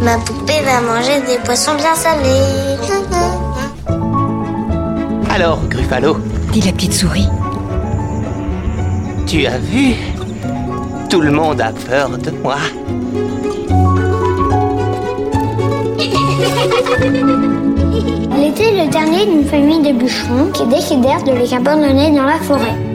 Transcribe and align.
Ma 0.00 0.16
poupée 0.18 0.62
va 0.64 0.80
manger 0.80 1.20
des 1.26 1.36
poissons 1.44 1.74
bien 1.74 1.94
salés. 1.94 2.78
Alors, 5.28 5.60
Gruffalo, 5.68 6.16
dit 6.52 6.62
la 6.62 6.72
petite 6.72 6.94
souris. 6.94 7.28
tu 9.26 9.44
as 9.44 9.58
vu? 9.58 9.96
Tout 11.10 11.20
le 11.20 11.30
monde 11.30 11.60
a 11.60 11.72
peur 11.72 12.16
de 12.16 12.30
moi. 12.42 12.56
Elle 18.34 18.44
était 18.48 18.82
le 18.82 18.88
dernier 18.90 19.26
d'une 19.26 19.44
famille 19.44 19.82
de 19.82 19.92
bûcherons 19.92 20.50
qui 20.54 20.64
décidèrent 20.66 21.22
de 21.22 21.32
les 21.32 21.52
abandonner 21.52 22.12
dans 22.12 22.24
la 22.24 22.38
forêt. 22.38 22.85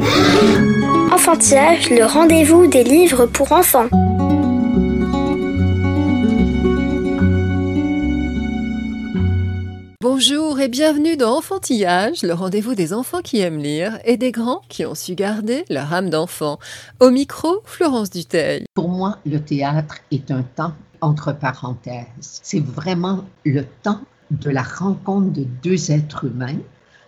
Enfantillage, 1.11 1.91
le 1.91 2.05
rendez-vous 2.05 2.65
des 2.65 2.83
livres 2.83 3.27
pour 3.27 3.51
enfants. 3.51 3.87
Bonjour 10.01 10.59
et 10.59 10.69
bienvenue 10.69 11.17
dans 11.17 11.37
Enfantillage, 11.37 12.23
le 12.23 12.33
rendez-vous 12.33 12.73
des 12.73 12.93
enfants 12.93 13.21
qui 13.21 13.41
aiment 13.41 13.59
lire 13.59 13.99
et 14.03 14.17
des 14.17 14.31
grands 14.31 14.61
qui 14.69 14.85
ont 14.87 14.95
su 14.95 15.13
garder 15.13 15.65
leur 15.69 15.93
âme 15.93 16.09
d'enfant. 16.09 16.57
Au 16.99 17.11
micro, 17.11 17.61
Florence 17.65 18.09
Duteil. 18.09 18.65
Pour 18.73 18.89
moi, 18.89 19.19
le 19.27 19.39
théâtre 19.39 19.97
est 20.09 20.31
un 20.31 20.41
temps 20.41 20.73
entre 21.01 21.31
parenthèses. 21.31 22.39
C'est 22.41 22.63
vraiment 22.63 23.25
le 23.45 23.65
temps 23.83 24.01
de 24.31 24.49
la 24.49 24.63
rencontre 24.63 25.31
de 25.31 25.45
deux 25.61 25.91
êtres 25.91 26.25
humains, 26.25 26.59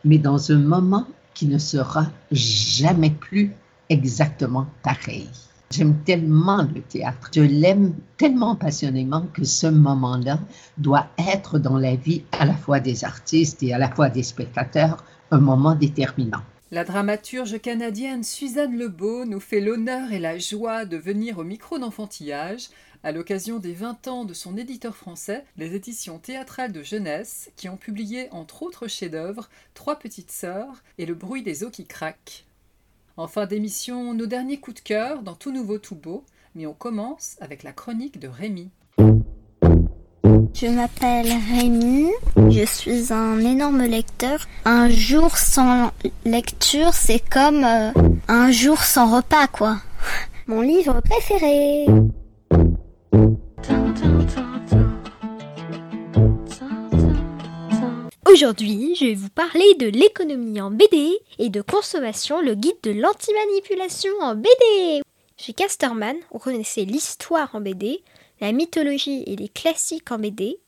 mais 0.05 0.19
dans 0.19 0.51
un 0.51 0.59
moment 0.59 1.07
qui 1.33 1.47
ne 1.47 1.57
sera 1.57 2.07
jamais 2.31 3.11
plus 3.11 3.51
exactement 3.89 4.67
pareil. 4.83 5.29
J'aime 5.71 5.95
tellement 6.03 6.61
le 6.63 6.81
théâtre. 6.81 7.31
Je 7.33 7.41
l'aime 7.41 7.95
tellement 8.17 8.55
passionnément 8.55 9.25
que 9.33 9.43
ce 9.43 9.67
moment-là 9.67 10.39
doit 10.77 11.07
être 11.17 11.57
dans 11.57 11.77
la 11.77 11.95
vie 11.95 12.23
à 12.37 12.45
la 12.45 12.53
fois 12.53 12.79
des 12.79 13.03
artistes 13.03 13.63
et 13.63 13.73
à 13.73 13.79
la 13.79 13.89
fois 13.89 14.09
des 14.09 14.23
spectateurs 14.23 15.03
un 15.31 15.39
moment 15.39 15.73
déterminant. 15.73 16.41
La 16.73 16.83
dramaturge 16.83 17.61
canadienne 17.61 18.23
Suzanne 18.23 18.75
Lebeau 18.75 19.25
nous 19.25 19.39
fait 19.39 19.61
l'honneur 19.61 20.11
et 20.11 20.17
la 20.17 20.39
joie 20.39 20.85
de 20.85 20.97
venir 20.97 21.37
au 21.37 21.43
micro 21.43 21.77
d'enfantillage 21.77 22.69
à 23.03 23.11
l'occasion 23.11 23.59
des 23.59 23.73
20 23.73 24.07
ans 24.07 24.25
de 24.25 24.33
son 24.33 24.57
éditeur 24.57 24.95
français, 24.95 25.45
les 25.55 25.75
éditions 25.75 26.17
théâtrales 26.17 26.71
de 26.71 26.81
jeunesse, 26.81 27.51
qui 27.57 27.69
ont 27.69 27.77
publié 27.77 28.27
entre 28.31 28.63
autres 28.63 28.87
chefs-d'œuvre 28.87 29.51
Trois 29.75 29.99
petites 29.99 30.31
sœurs 30.31 30.81
et 30.97 31.05
Le 31.05 31.13
bruit 31.13 31.43
des 31.43 31.63
eaux 31.63 31.69
qui 31.69 31.85
craquent. 31.85 32.43
En 33.17 33.27
fin 33.27 33.45
d'émission, 33.45 34.15
nos 34.15 34.25
derniers 34.25 34.59
coups 34.59 34.77
de 34.77 34.87
cœur 34.87 35.21
dans 35.21 35.35
Tout 35.35 35.51
Nouveau 35.51 35.77
Tout 35.77 35.93
Beau, 35.95 36.25
mais 36.55 36.65
on 36.65 36.73
commence 36.73 37.37
avec 37.39 37.61
la 37.61 37.71
chronique 37.71 38.19
de 38.19 38.27
Rémi. 38.27 38.71
Je 40.53 40.67
m'appelle 40.67 41.27
Rémi, 41.51 42.11
je 42.51 42.63
suis 42.63 43.11
un 43.11 43.39
énorme 43.39 43.83
lecteur. 43.85 44.39
Un 44.65 44.87
jour 44.87 45.35
sans 45.35 45.91
lecture, 46.25 46.93
c'est 46.93 47.19
comme 47.27 47.63
euh, 47.63 47.91
un 48.27 48.51
jour 48.51 48.77
sans 48.83 49.15
repas, 49.15 49.47
quoi. 49.47 49.77
Mon 50.45 50.61
livre 50.61 51.01
préféré. 51.01 51.85
Aujourd'hui, 58.31 58.95
je 58.99 59.05
vais 59.05 59.15
vous 59.15 59.29
parler 59.29 59.73
de 59.79 59.87
l'économie 59.87 60.61
en 60.61 60.69
BD 60.69 61.17
et 61.39 61.49
de 61.49 61.61
consommation, 61.61 62.41
le 62.41 62.53
guide 62.53 62.77
de 62.83 62.91
l'antimanipulation 62.91 64.11
en 64.21 64.35
BD. 64.35 65.01
Chez 65.35 65.53
Casterman, 65.53 66.15
on 66.31 66.37
connaissait 66.37 66.85
l'histoire 66.85 67.49
en 67.53 67.61
BD, 67.61 68.01
la 68.43 68.51
mythologie 68.51 69.23
et 69.25 69.37
les 69.37 69.47
classiques 69.47 70.11
en 70.11 70.19
BD. 70.19 70.59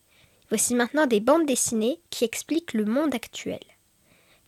Voici 0.47 0.75
maintenant 0.75 1.07
des 1.07 1.19
bandes 1.19 1.45
dessinées 1.45 1.99
qui 2.09 2.23
expliquent 2.23 2.71
le 2.71 2.85
monde 2.85 3.13
actuel. 3.13 3.59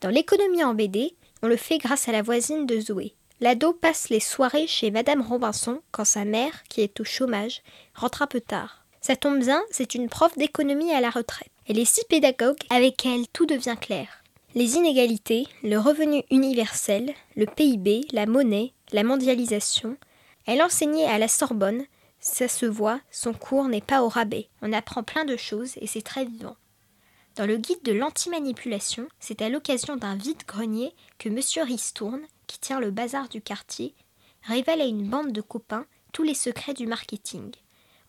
Dans 0.00 0.08
l'économie 0.08 0.64
en 0.64 0.72
BD, 0.72 1.14
on 1.42 1.46
le 1.46 1.58
fait 1.58 1.76
grâce 1.76 2.08
à 2.08 2.12
la 2.12 2.22
voisine 2.22 2.64
de 2.64 2.80
Zoé. 2.80 3.12
L'ado 3.40 3.74
passe 3.74 4.08
les 4.08 4.20
soirées 4.20 4.66
chez 4.66 4.90
Madame 4.90 5.20
Robinson 5.20 5.82
quand 5.90 6.06
sa 6.06 6.24
mère, 6.24 6.64
qui 6.70 6.80
est 6.80 6.98
au 7.00 7.04
chômage, 7.04 7.60
rentre 7.94 8.22
un 8.22 8.26
peu 8.26 8.40
tard. 8.40 8.86
Ça 9.02 9.14
tombe 9.14 9.40
bien, 9.40 9.62
c'est 9.70 9.94
une 9.94 10.08
prof 10.08 10.34
d'économie 10.38 10.92
à 10.92 11.02
la 11.02 11.10
retraite. 11.10 11.50
Elle 11.68 11.78
est 11.78 11.84
si 11.84 12.00
pédagogue, 12.08 12.56
avec 12.70 13.04
elle 13.04 13.28
tout 13.34 13.44
devient 13.44 13.76
clair. 13.78 14.24
Les 14.54 14.76
inégalités, 14.76 15.46
le 15.62 15.76
revenu 15.76 16.22
universel, 16.30 17.12
le 17.36 17.44
PIB, 17.44 18.06
la 18.10 18.24
monnaie, 18.24 18.72
la 18.90 19.02
mondialisation. 19.02 19.98
Elle 20.46 20.62
enseignait 20.62 21.04
à 21.04 21.18
la 21.18 21.28
Sorbonne, 21.28 21.84
ça 22.28 22.48
se 22.48 22.66
voit, 22.66 23.00
son 23.10 23.32
cours 23.32 23.68
n'est 23.68 23.80
pas 23.80 24.02
au 24.02 24.08
rabais. 24.08 24.48
On 24.62 24.72
apprend 24.72 25.02
plein 25.02 25.24
de 25.24 25.36
choses 25.36 25.72
et 25.80 25.86
c'est 25.86 26.02
très 26.02 26.24
vivant. 26.24 26.56
Dans 27.36 27.46
le 27.46 27.56
guide 27.56 27.82
de 27.82 27.92
l'antimanipulation, 27.92 29.08
c'est 29.20 29.42
à 29.42 29.48
l'occasion 29.48 29.96
d'un 29.96 30.16
vide-grenier 30.16 30.92
que 31.18 31.28
Monsieur 31.28 31.62
Ristourne, 31.62 32.22
qui 32.46 32.58
tient 32.58 32.80
le 32.80 32.90
bazar 32.90 33.28
du 33.28 33.40
quartier, 33.40 33.94
révèle 34.42 34.80
à 34.80 34.86
une 34.86 35.08
bande 35.08 35.32
de 35.32 35.40
copains 35.40 35.86
tous 36.12 36.22
les 36.22 36.34
secrets 36.34 36.74
du 36.74 36.86
marketing. 36.86 37.52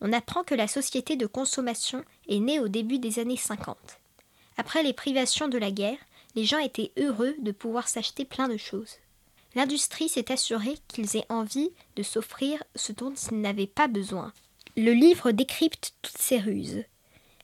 On 0.02 0.14
apprend 0.14 0.44
que 0.44 0.56
la 0.56 0.68
société 0.68 1.16
de 1.16 1.28
consommation 1.28 2.04
est 2.28 2.40
née 2.40 2.60
au 2.60 2.68
début 2.68 3.00
des 3.00 3.20
années 3.20 3.38
50. 3.38 3.78
Après 4.58 4.84
les 4.84 4.94
privations 4.94 5.48
de 5.48 5.58
la 5.58 5.72
guerre, 5.72 6.00
les 6.36 6.46
gens 6.46 6.60
étaient 6.60 6.92
heureux 6.98 7.36
de 7.40 7.52
pouvoir 7.52 7.88
s'acheter 7.88 8.26
plein 8.26 8.48
de 8.48 8.58
choses. 8.58 8.98
L'industrie 9.56 10.10
s'est 10.10 10.32
assurée 10.32 10.78
qu'ils 10.88 11.18
aient 11.18 11.26
envie 11.30 11.72
de 11.96 12.04
s'offrir 12.04 12.64
ce 12.76 12.92
dont 12.92 13.14
ils 13.14 13.42
n'avaient 13.42 13.68
pas 13.68 13.88
besoin. 13.88 14.32
Le 14.78 14.92
livre 14.92 15.32
décrypte 15.32 15.94
toutes 16.02 16.18
ces 16.18 16.38
ruses. 16.38 16.84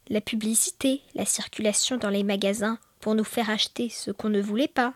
La 0.08 0.22
publicité, 0.22 1.02
la 1.16 1.26
circulation 1.26 1.98
dans 1.98 2.12
les 2.12 2.24
magasins 2.24 2.78
pour 3.00 3.16
nous 3.16 3.24
faire 3.24 3.50
acheter 3.50 3.90
ce 3.90 4.12
qu'on 4.12 4.30
ne 4.30 4.42
voulait 4.42 4.68
pas, 4.68 4.94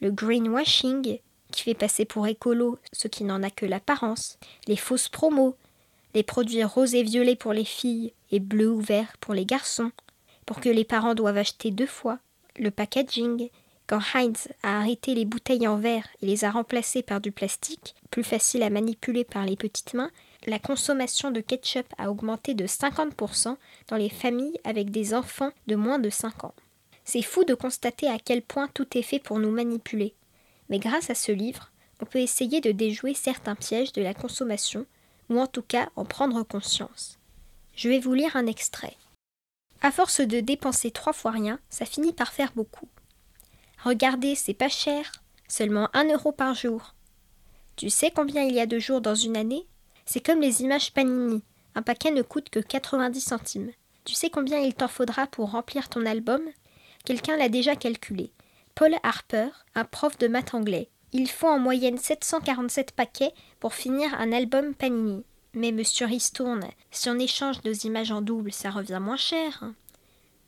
le 0.00 0.10
greenwashing 0.10 1.20
qui 1.52 1.62
fait 1.62 1.74
passer 1.74 2.04
pour 2.04 2.26
écolo 2.26 2.78
ce 2.92 3.08
qui 3.08 3.24
n'en 3.24 3.42
a 3.42 3.50
que 3.50 3.66
l'apparence, 3.66 4.38
les 4.66 4.76
fausses 4.76 5.08
promos, 5.08 5.56
les 6.14 6.22
produits 6.22 6.64
roses 6.64 6.94
et 6.94 7.02
violets 7.02 7.36
pour 7.36 7.52
les 7.52 7.64
filles 7.64 8.12
et 8.30 8.40
bleus 8.40 8.70
ou 8.70 8.80
verts 8.80 9.16
pour 9.20 9.34
les 9.34 9.46
garçons, 9.46 9.92
pour 10.46 10.60
que 10.60 10.68
les 10.68 10.84
parents 10.84 11.14
doivent 11.14 11.38
acheter 11.38 11.70
deux 11.70 11.86
fois, 11.86 12.18
le 12.56 12.70
packaging, 12.70 13.50
quand 13.90 14.00
Heinz 14.14 14.46
a 14.62 14.78
arrêté 14.78 15.16
les 15.16 15.24
bouteilles 15.24 15.66
en 15.66 15.76
verre 15.76 16.06
et 16.22 16.26
les 16.26 16.44
a 16.44 16.52
remplacées 16.52 17.02
par 17.02 17.20
du 17.20 17.32
plastique, 17.32 17.96
plus 18.12 18.22
facile 18.22 18.62
à 18.62 18.70
manipuler 18.70 19.24
par 19.24 19.44
les 19.44 19.56
petites 19.56 19.94
mains, 19.94 20.12
la 20.46 20.60
consommation 20.60 21.32
de 21.32 21.40
ketchup 21.40 21.86
a 21.98 22.08
augmenté 22.08 22.54
de 22.54 22.68
50% 22.68 23.56
dans 23.88 23.96
les 23.96 24.08
familles 24.08 24.60
avec 24.62 24.92
des 24.92 25.12
enfants 25.12 25.50
de 25.66 25.74
moins 25.74 25.98
de 25.98 26.08
5 26.08 26.44
ans. 26.44 26.54
C'est 27.04 27.20
fou 27.20 27.42
de 27.42 27.54
constater 27.54 28.06
à 28.06 28.20
quel 28.20 28.42
point 28.42 28.68
tout 28.68 28.86
est 28.96 29.02
fait 29.02 29.18
pour 29.18 29.40
nous 29.40 29.50
manipuler. 29.50 30.14
Mais 30.68 30.78
grâce 30.78 31.10
à 31.10 31.16
ce 31.16 31.32
livre, 31.32 31.72
on 32.00 32.06
peut 32.06 32.20
essayer 32.20 32.60
de 32.60 32.70
déjouer 32.70 33.14
certains 33.14 33.56
pièges 33.56 33.92
de 33.92 34.02
la 34.02 34.14
consommation, 34.14 34.86
ou 35.30 35.40
en 35.40 35.48
tout 35.48 35.62
cas 35.62 35.88
en 35.96 36.04
prendre 36.04 36.44
conscience. 36.44 37.18
Je 37.74 37.88
vais 37.88 37.98
vous 37.98 38.14
lire 38.14 38.36
un 38.36 38.46
extrait. 38.46 38.96
À 39.82 39.90
force 39.90 40.20
de 40.20 40.38
dépenser 40.38 40.92
trois 40.92 41.12
fois 41.12 41.32
rien, 41.32 41.58
ça 41.70 41.86
finit 41.86 42.12
par 42.12 42.32
faire 42.32 42.52
beaucoup. 42.54 42.86
Regardez, 43.84 44.34
c'est 44.34 44.54
pas 44.54 44.68
cher, 44.68 45.10
seulement 45.48 45.88
un 45.94 46.04
euro 46.04 46.32
par 46.32 46.54
jour. 46.54 46.94
Tu 47.76 47.88
sais 47.88 48.10
combien 48.10 48.42
il 48.42 48.54
y 48.54 48.60
a 48.60 48.66
de 48.66 48.78
jours 48.78 49.00
dans 49.00 49.14
une 49.14 49.36
année? 49.36 49.66
C'est 50.04 50.20
comme 50.20 50.40
les 50.40 50.62
images 50.62 50.92
Panini. 50.92 51.42
Un 51.74 51.82
paquet 51.82 52.10
ne 52.10 52.22
coûte 52.22 52.50
que 52.50 52.58
90 52.58 53.20
centimes. 53.20 53.70
Tu 54.04 54.14
sais 54.14 54.28
combien 54.28 54.58
il 54.58 54.74
t'en 54.74 54.88
faudra 54.88 55.26
pour 55.26 55.52
remplir 55.52 55.88
ton 55.88 56.04
album? 56.04 56.42
Quelqu'un 57.04 57.36
l'a 57.36 57.48
déjà 57.48 57.76
calculé. 57.76 58.32
Paul 58.74 58.94
Harper, 59.02 59.48
un 59.74 59.84
prof 59.84 60.18
de 60.18 60.28
maths 60.28 60.52
anglais. 60.52 60.88
Il 61.12 61.30
faut 61.30 61.48
en 61.48 61.58
moyenne 61.58 61.98
747 61.98 62.92
paquets 62.92 63.32
pour 63.58 63.74
finir 63.74 64.12
un 64.14 64.32
album 64.32 64.74
Panini. 64.74 65.24
Mais 65.54 65.72
monsieur 65.72 66.06
Ristourne, 66.06 66.68
si 66.90 67.08
on 67.08 67.18
échange 67.18 67.64
nos 67.64 67.72
images 67.72 68.12
en 68.12 68.20
double, 68.20 68.52
ça 68.52 68.70
revient 68.70 69.00
moins 69.00 69.16
cher. 69.16 69.64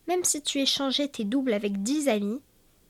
Même 0.07 0.23
si 0.23 0.43
tu 0.43 0.61
échangeais 0.61 1.09
tes 1.09 1.25
doubles 1.25 1.55
avec 1.55 1.83
10 1.83 2.09
amis, 2.09 2.41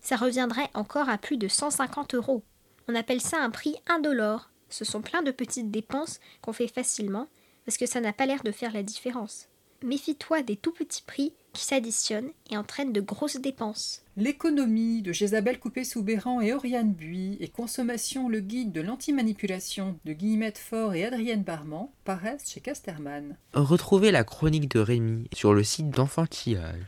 ça 0.02 0.16
reviendrait 0.16 0.68
encore 0.74 1.08
à 1.08 1.16
plus 1.16 1.38
de 1.38 1.48
150 1.48 2.14
euros. 2.14 2.42
On 2.88 2.94
appelle 2.94 3.20
ça 3.20 3.38
un 3.40 3.50
prix 3.50 3.76
indolore. 3.88 4.50
Ce 4.68 4.84
sont 4.84 5.02
plein 5.02 5.22
de 5.22 5.30
petites 5.30 5.70
dépenses 5.70 6.20
qu'on 6.40 6.52
fait 6.52 6.68
facilement 6.68 7.28
parce 7.64 7.78
que 7.78 7.86
ça 7.86 8.00
n'a 8.00 8.12
pas 8.12 8.26
l'air 8.26 8.42
de 8.42 8.52
faire 8.52 8.72
la 8.72 8.82
différence. 8.82 9.48
Méfie-toi 9.84 10.42
des 10.42 10.56
tout 10.56 10.72
petits 10.72 11.02
prix 11.02 11.32
qui 11.52 11.64
s'additionnent 11.64 12.30
et 12.50 12.56
entraînent 12.56 12.92
de 12.92 13.00
grosses 13.00 13.40
dépenses. 13.40 14.02
L'économie 14.16 15.02
de 15.02 15.12
Jésabel 15.12 15.58
Coupé-Soubéran 15.58 16.40
et 16.40 16.52
Oriane 16.52 16.92
Buis 16.92 17.36
et 17.40 17.48
Consommation, 17.48 18.28
le 18.28 18.40
guide 18.40 18.72
de 18.72 18.80
l'antimanipulation 18.80 19.98
de 20.04 20.12
Guillemette 20.12 20.58
Faure 20.58 20.94
et 20.94 21.04
Adrienne 21.04 21.42
Barman 21.42 21.88
paraissent 22.04 22.50
chez 22.50 22.60
Casterman. 22.60 23.36
Retrouvez 23.54 24.12
la 24.12 24.24
chronique 24.24 24.70
de 24.70 24.80
Rémi 24.80 25.28
sur 25.32 25.52
le 25.52 25.64
site 25.64 25.90
d'Enfantillage. 25.90 26.84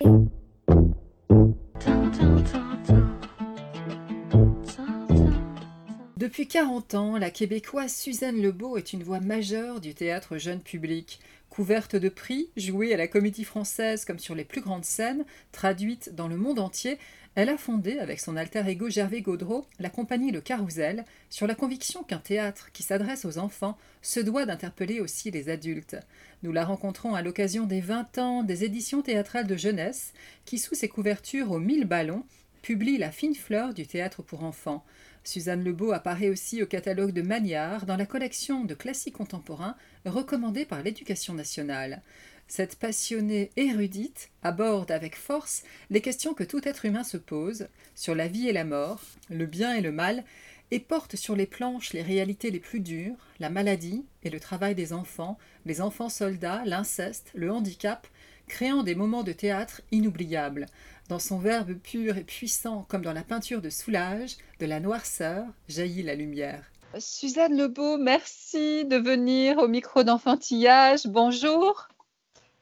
Depuis 6.24 6.48
40 6.48 6.94
ans, 6.94 7.18
la 7.18 7.30
québécoise 7.30 7.94
Suzanne 7.94 8.40
Lebeau 8.40 8.78
est 8.78 8.94
une 8.94 9.02
voix 9.02 9.20
majeure 9.20 9.78
du 9.78 9.92
théâtre 9.92 10.38
jeune 10.38 10.62
public. 10.62 11.20
Couverte 11.50 11.96
de 11.96 12.08
prix, 12.08 12.48
jouée 12.56 12.94
à 12.94 12.96
la 12.96 13.08
comédie 13.08 13.44
française 13.44 14.06
comme 14.06 14.18
sur 14.18 14.34
les 14.34 14.46
plus 14.46 14.62
grandes 14.62 14.86
scènes, 14.86 15.26
traduite 15.52 16.14
dans 16.14 16.26
le 16.26 16.38
monde 16.38 16.60
entier, 16.60 16.96
elle 17.34 17.50
a 17.50 17.58
fondé, 17.58 17.98
avec 17.98 18.20
son 18.20 18.36
alter 18.36 18.66
ego 18.66 18.88
Gervais 18.88 19.20
Gaudreau, 19.20 19.66
la 19.78 19.90
compagnie 19.90 20.32
Le 20.32 20.40
Carrousel, 20.40 21.04
sur 21.28 21.46
la 21.46 21.54
conviction 21.54 22.02
qu'un 22.02 22.16
théâtre 22.16 22.70
qui 22.72 22.82
s'adresse 22.82 23.26
aux 23.26 23.36
enfants 23.36 23.76
se 24.00 24.20
doit 24.20 24.46
d'interpeller 24.46 25.00
aussi 25.00 25.30
les 25.30 25.50
adultes. 25.50 25.98
Nous 26.42 26.52
la 26.52 26.64
rencontrons 26.64 27.14
à 27.14 27.20
l'occasion 27.20 27.66
des 27.66 27.82
20 27.82 28.16
ans 28.16 28.42
des 28.42 28.64
éditions 28.64 29.02
théâtrales 29.02 29.46
de 29.46 29.58
jeunesse, 29.58 30.14
qui, 30.46 30.56
sous 30.56 30.74
ses 30.74 30.88
couvertures 30.88 31.50
aux 31.50 31.60
mille 31.60 31.84
ballons, 31.84 32.24
publie 32.62 32.96
La 32.96 33.10
fine 33.10 33.34
fleur 33.34 33.74
du 33.74 33.86
théâtre 33.86 34.22
pour 34.22 34.42
enfants. 34.42 34.86
Suzanne 35.24 35.64
Lebeau 35.64 35.92
apparaît 35.92 36.28
aussi 36.28 36.62
au 36.62 36.66
catalogue 36.66 37.12
de 37.12 37.22
Magnard 37.22 37.86
dans 37.86 37.96
la 37.96 38.06
collection 38.06 38.64
de 38.64 38.74
classiques 38.74 39.16
contemporains 39.16 39.74
recommandée 40.04 40.66
par 40.66 40.82
l'Éducation 40.82 41.32
nationale. 41.32 42.02
Cette 42.46 42.76
passionnée 42.76 43.50
érudite 43.56 44.30
aborde 44.42 44.90
avec 44.90 45.16
force 45.16 45.62
les 45.88 46.02
questions 46.02 46.34
que 46.34 46.44
tout 46.44 46.68
être 46.68 46.84
humain 46.84 47.04
se 47.04 47.16
pose 47.16 47.68
sur 47.94 48.14
la 48.14 48.28
vie 48.28 48.48
et 48.48 48.52
la 48.52 48.64
mort, 48.64 49.00
le 49.30 49.46
bien 49.46 49.74
et 49.74 49.80
le 49.80 49.92
mal, 49.92 50.24
et 50.70 50.78
porte 50.78 51.16
sur 51.16 51.36
les 51.36 51.46
planches 51.46 51.94
les 51.94 52.02
réalités 52.02 52.50
les 52.50 52.60
plus 52.60 52.80
dures, 52.80 53.16
la 53.38 53.48
maladie 53.48 54.04
et 54.24 54.30
le 54.30 54.40
travail 54.40 54.74
des 54.74 54.92
enfants, 54.92 55.38
les 55.64 55.80
enfants 55.80 56.08
soldats, 56.08 56.62
l'inceste, 56.66 57.30
le 57.34 57.50
handicap, 57.50 58.06
créant 58.48 58.82
des 58.82 58.94
moments 58.94 59.22
de 59.22 59.32
théâtre 59.32 59.80
inoubliables. 59.92 60.66
Dans 61.08 61.18
son 61.18 61.38
verbe 61.38 61.74
pur 61.74 62.16
et 62.16 62.24
puissant, 62.24 62.86
comme 62.88 63.02
dans 63.02 63.12
la 63.12 63.22
peinture 63.22 63.60
de 63.60 63.70
Soulage, 63.70 64.36
de 64.58 64.66
la 64.66 64.80
noirceur 64.80 65.44
jaillit 65.68 66.02
la 66.02 66.14
lumière. 66.14 66.70
Suzanne 66.98 67.56
Lebeau, 67.56 67.98
merci 67.98 68.84
de 68.84 68.96
venir 68.96 69.58
au 69.58 69.68
micro 69.68 70.04
d'enfantillage. 70.04 71.06
Bonjour. 71.06 71.88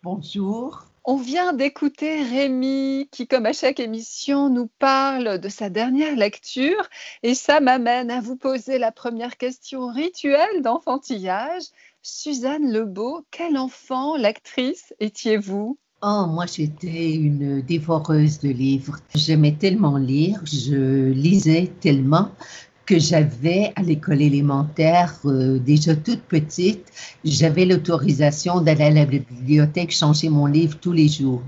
Bonjour. 0.03 0.87
On 1.05 1.17
vient 1.17 1.53
d'écouter 1.53 2.23
Rémi 2.23 3.09
qui, 3.11 3.27
comme 3.27 3.45
à 3.47 3.53
chaque 3.53 3.81
émission, 3.81 4.49
nous 4.49 4.69
parle 4.79 5.39
de 5.39 5.49
sa 5.49 5.69
dernière 5.69 6.15
lecture 6.15 6.89
et 7.25 7.35
ça 7.35 7.59
m'amène 7.59 8.09
à 8.11 8.21
vous 8.21 8.37
poser 8.37 8.79
la 8.79 8.93
première 8.93 9.37
question 9.37 9.89
rituelle 9.89 10.63
d'enfantillage. 10.63 11.65
Suzanne 12.05 12.73
Lebeau, 12.73 13.25
quel 13.31 13.57
enfant, 13.57 14.17
l'actrice, 14.17 14.93
étiez-vous? 14.99 15.79
Oh, 16.03 16.27
moi, 16.29 16.47
j'étais 16.47 17.13
une 17.13 17.63
dévoreuse 17.63 18.41
de 18.41 18.49
livres. 18.49 18.99
J'aimais 19.15 19.53
tellement 19.53 19.99
lire, 19.99 20.41
je 20.45 21.11
lisais 21.13 21.71
tellement 21.79 22.33
que 22.87 22.99
j'avais 22.99 23.73
à 23.77 23.83
l'école 23.83 24.21
élémentaire, 24.21 25.15
euh, 25.27 25.61
déjà 25.61 25.95
toute 25.95 26.23
petite, 26.23 26.85
j'avais 27.25 27.65
l'autorisation 27.65 28.61
d'aller 28.61 28.85
à 28.85 28.91
la 28.91 29.05
bibliothèque 29.05 29.93
changer 29.93 30.29
mon 30.29 30.47
livre 30.47 30.77
tous 30.81 30.91
les 30.91 31.07
jours. 31.07 31.45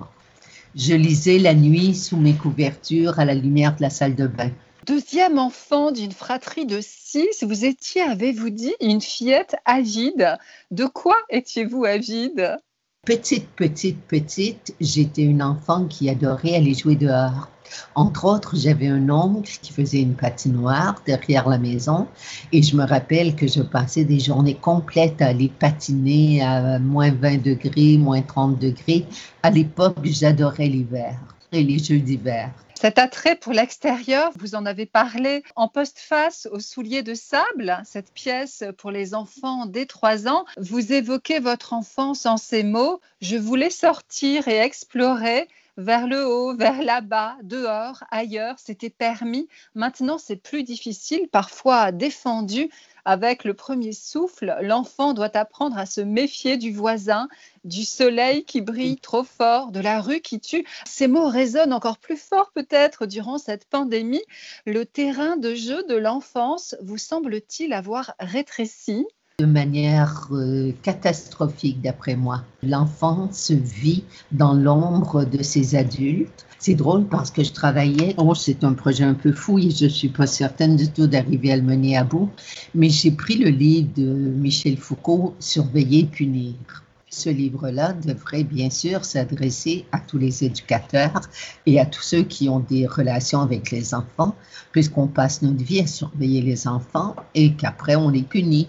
Je 0.77 0.95
lisais 0.95 1.41
la 1.41 1.55
nuit 1.55 1.97
sous 1.97 2.17
mes 2.17 2.35
couvertures 2.35 3.19
à 3.19 3.25
la 3.25 3.35
lumière 3.35 3.75
de 3.75 3.83
la 3.83 3.91
salle 3.91 4.15
de 4.15 4.29
bain. 4.29 4.53
Deuxième 4.87 5.39
enfant 5.39 5.93
d'une 5.93 6.13
fratrie 6.13 6.67
de 6.67 6.81
six, 6.83 7.43
vous 7.43 7.65
étiez, 7.65 8.03
avez-vous 8.03 8.51
dit, 8.51 8.75
une 8.83 9.01
fillette 9.01 9.57
avide. 9.65 10.37
De 10.71 10.85
quoi 10.85 11.17
étiez-vous 11.31 11.87
avide? 11.87 12.59
Petite, 13.07 13.49
petite, 13.57 14.03
petite, 14.03 14.75
j'étais 14.83 15.23
une 15.23 15.43
enfant 15.43 15.87
qui 15.87 16.11
adorait 16.11 16.57
aller 16.57 16.75
jouer 16.75 16.97
dehors. 16.97 17.49
Entre 17.95 18.27
autres, 18.27 18.57
j'avais 18.57 18.89
un 18.89 19.09
oncle 19.09 19.59
qui 19.63 19.73
faisait 19.73 20.03
une 20.03 20.17
patinoire 20.17 21.01
derrière 21.07 21.49
la 21.49 21.57
maison 21.57 22.07
et 22.53 22.63
je 22.63 22.77
me 22.77 22.85
rappelle 22.85 23.37
que 23.37 23.47
je 23.47 23.63
passais 23.63 24.05
des 24.05 24.21
journées 24.21 24.57
complètes 24.57 25.23
à 25.23 25.29
aller 25.29 25.49
patiner 25.49 26.43
à 26.43 26.79
moins 26.79 27.11
20 27.11 27.43
degrés, 27.43 27.97
moins 27.97 28.21
30 28.21 28.59
degrés. 28.59 29.07
À 29.43 29.51
l'époque, 29.51 29.97
j'adorais 30.03 30.67
l'hiver 30.67 31.19
et 31.53 31.63
les 31.63 31.79
jeux 31.79 32.01
d'hiver. 32.01 32.51
Cet 32.85 32.99
attrait 32.99 33.37
pour 33.37 33.55
l'extérieur, 33.55 34.31
vous 34.37 34.55
en 34.55 34.67
avez 34.67 34.85
parlé 34.85 35.43
en 35.57 35.69
postface 35.69 36.47
aux 36.53 36.61
souliers 36.61 37.03
de 37.03 37.15
sable, 37.15 37.81
cette 37.87 38.13
pièce 38.13 38.63
pour 38.77 38.91
les 38.91 39.15
enfants 39.15 39.65
dès 39.65 39.87
3 39.87 40.29
ans. 40.29 40.45
Vous 40.59 40.93
évoquez 40.93 41.39
votre 41.39 41.73
enfance 41.73 42.27
en 42.27 42.37
ces 42.37 42.63
mots 42.63 43.01
Je 43.23 43.39
voulais 43.39 43.71
sortir 43.71 44.49
et 44.49 44.59
explorer 44.59 45.49
vers 45.77 46.07
le 46.07 46.27
haut, 46.27 46.57
vers 46.57 46.83
là-bas, 46.83 47.37
dehors, 47.43 48.05
ailleurs, 48.11 48.57
c'était 48.59 48.91
permis. 48.91 49.49
Maintenant, 49.75 50.19
c'est 50.19 50.37
plus 50.37 50.63
difficile, 50.63 51.29
parfois 51.29 51.93
défendu. 51.93 52.71
Avec 53.07 53.45
le 53.45 53.53
premier 53.53 53.93
souffle, 53.93 54.57
l'enfant 54.63 55.13
doit 55.13 55.37
apprendre 55.37 55.77
à 55.77 55.85
se 55.85 56.01
méfier 56.01 56.57
du 56.57 56.73
voisin, 56.73 57.29
du 57.65 57.85
soleil 57.85 58.45
qui 58.45 58.63
brille 58.63 58.97
trop 58.97 59.25
fort, 59.25 59.73
de 59.73 59.81
la 59.81 60.01
rue 60.01 60.21
qui 60.21 60.41
tue. 60.41 60.67
Ces 60.87 61.07
mots 61.07 61.29
résonnent 61.29 61.75
encore 61.75 61.99
plus 61.99 62.17
fort 62.17 62.51
peut-être 62.55 63.05
durant 63.05 63.37
cette 63.37 63.67
pandémie. 63.67 64.25
Le 64.65 64.87
terrain 64.87 65.37
de 65.37 65.55
jeu 65.55 65.83
de 65.85 65.97
l'enfance 65.97 66.77
vous 66.81 66.99
semble-t-il 66.99 67.75
avoir 67.75 68.15
rétréci? 68.21 69.07
De 69.41 69.47
manière 69.47 70.29
euh, 70.31 70.71
catastrophique 70.85 71.83
d'après 71.83 72.15
moi. 72.15 72.45
L'enfant 72.63 73.29
se 73.33 73.53
vit 73.53 74.05
dans 74.31 74.55
l'ombre 74.55 75.25
de 75.25 75.43
ses 75.43 75.75
adultes. 75.75 76.47
C'est 76.61 76.77
drôle 76.77 77.07
parce 77.09 77.33
que 77.33 77.43
je 77.43 77.53
travaillais, 77.53 78.15
oh, 78.17 78.33
c'est 78.37 78.63
un 78.63 78.75
projet 78.75 79.03
un 79.03 79.15
peu 79.15 79.33
fou 79.33 79.59
et 79.59 79.71
je 79.71 79.87
suis 79.87 80.09
pas 80.09 80.29
certaine 80.29 80.77
du 80.77 80.89
tout 80.89 81.09
d'arriver 81.09 81.51
à 81.51 81.57
le 81.57 81.63
mener 81.63 81.97
à 81.97 82.05
bout, 82.05 82.31
mais 82.77 82.91
j'ai 82.91 83.11
pris 83.11 83.37
le 83.37 83.51
livre 83.51 83.89
de 83.97 84.05
Michel 84.05 84.77
Foucault, 84.77 85.35
Surveiller, 85.41 86.05
punir. 86.05 86.84
Ce 87.17 87.31
livre-là 87.31 87.93
devrait 87.93 88.43
bien 88.43 88.71
sûr 88.71 89.05
s'adresser 89.05 89.85
à 89.93 90.01
tous 90.01 90.19
les 90.19 90.43
éducateurs 90.43 91.21
et 91.65 91.79
à 91.79 91.87
tous 91.87 92.03
ceux 92.03 92.23
qui 92.25 92.49
ont 92.49 92.59
des 92.59 92.89
relations 92.89 93.41
avec 93.41 93.71
les 93.71 93.95
enfants, 93.95 94.35
puisqu'on 94.73 95.07
passe 95.07 95.41
notre 95.41 95.63
vie 95.63 95.81
à 95.81 95.87
surveiller 95.87 96.43
les 96.43 96.67
enfants 96.67 97.15
et 97.37 97.53
qu'après 97.55 97.95
on 97.95 98.09
les 98.09 98.25
punit. 98.25 98.69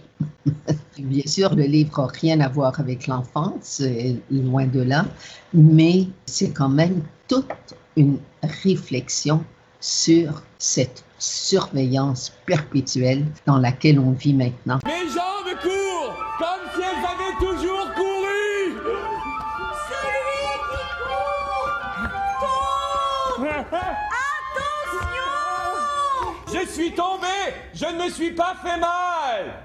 bien 1.00 1.26
sûr, 1.26 1.56
le 1.56 1.64
livre 1.64 2.00
n'a 2.00 2.08
rien 2.08 2.40
à 2.40 2.48
voir 2.48 2.80
avec 2.80 3.08
l'enfance, 3.08 3.82
loin 4.30 4.68
de 4.68 4.82
là, 4.82 5.08
mais 5.52 6.08
c'est 6.28 6.52
quand 6.52 6.70
même 6.70 7.02
toute 7.28 7.74
une 7.98 8.20
réflexion 8.44 9.44
sur 9.80 10.44
cette 10.60 11.04
surveillance 11.18 12.32
perpétuelle 12.46 13.26
dans 13.48 13.58
laquelle 13.58 13.98
on 14.00 14.12
vit 14.12 14.36
maintenant. 14.36 14.80
Suis 26.86 26.94
tombé, 26.94 27.28
je 27.74 27.86
ne 27.86 28.04
me 28.04 28.10
suis 28.10 28.32
pas 28.32 28.56
fait 28.64 28.78
mal, 28.78 29.64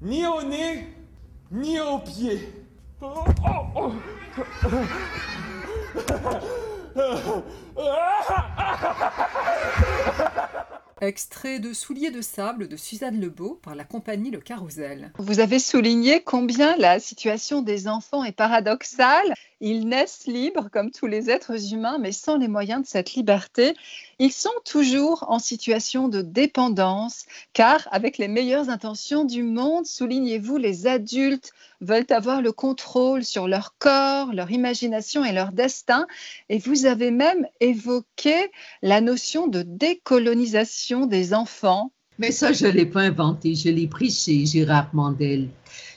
ni 0.00 0.26
au 0.26 0.42
nez, 0.42 0.88
ni 1.52 1.78
aux 1.78 1.98
pieds. 1.98 2.52
Extrait 11.00 11.60
de 11.60 11.72
Souliers 11.72 12.10
de 12.10 12.20
sable 12.20 12.66
de 12.66 12.76
Suzanne 12.76 13.20
Lebeau 13.20 13.60
par 13.62 13.76
la 13.76 13.84
compagnie 13.84 14.32
Le 14.32 14.40
Carrousel. 14.40 15.12
Vous 15.18 15.38
avez 15.38 15.60
souligné 15.60 16.20
combien 16.22 16.76
la 16.76 16.98
situation 16.98 17.62
des 17.62 17.86
enfants 17.86 18.24
est 18.24 18.32
paradoxale. 18.32 19.32
Ils 19.60 19.88
naissent 19.88 20.26
libres 20.26 20.68
comme 20.72 20.90
tous 20.90 21.06
les 21.06 21.30
êtres 21.30 21.72
humains, 21.72 21.98
mais 21.98 22.10
sans 22.10 22.36
les 22.36 22.48
moyens 22.48 22.82
de 22.82 22.86
cette 22.86 23.14
liberté. 23.14 23.74
Ils 24.18 24.32
sont 24.32 24.50
toujours 24.64 25.24
en 25.28 25.38
situation 25.38 26.08
de 26.08 26.20
dépendance, 26.20 27.26
car 27.52 27.86
avec 27.92 28.18
les 28.18 28.28
meilleures 28.28 28.68
intentions 28.68 29.24
du 29.24 29.44
monde, 29.44 29.86
soulignez-vous, 29.86 30.56
les 30.56 30.88
adultes 30.88 31.52
veulent 31.80 32.06
avoir 32.10 32.42
le 32.42 32.52
contrôle 32.52 33.24
sur 33.24 33.48
leur 33.48 33.76
corps, 33.78 34.32
leur 34.32 34.50
imagination 34.50 35.24
et 35.24 35.32
leur 35.32 35.52
destin. 35.52 36.06
Et 36.48 36.58
vous 36.58 36.86
avez 36.86 37.10
même 37.10 37.46
évoqué 37.60 38.50
la 38.82 39.00
notion 39.00 39.46
de 39.46 39.62
décolonisation 39.62 41.06
des 41.06 41.34
enfants. 41.34 41.92
Mais 42.18 42.32
ça, 42.32 42.52
je 42.52 42.66
ne 42.66 42.72
l'ai 42.72 42.86
pas 42.86 43.02
inventé, 43.02 43.54
je 43.54 43.68
l'ai 43.68 43.86
pris 43.86 44.10
chez 44.10 44.44
Gérard 44.44 44.90
Mandel. 44.92 45.48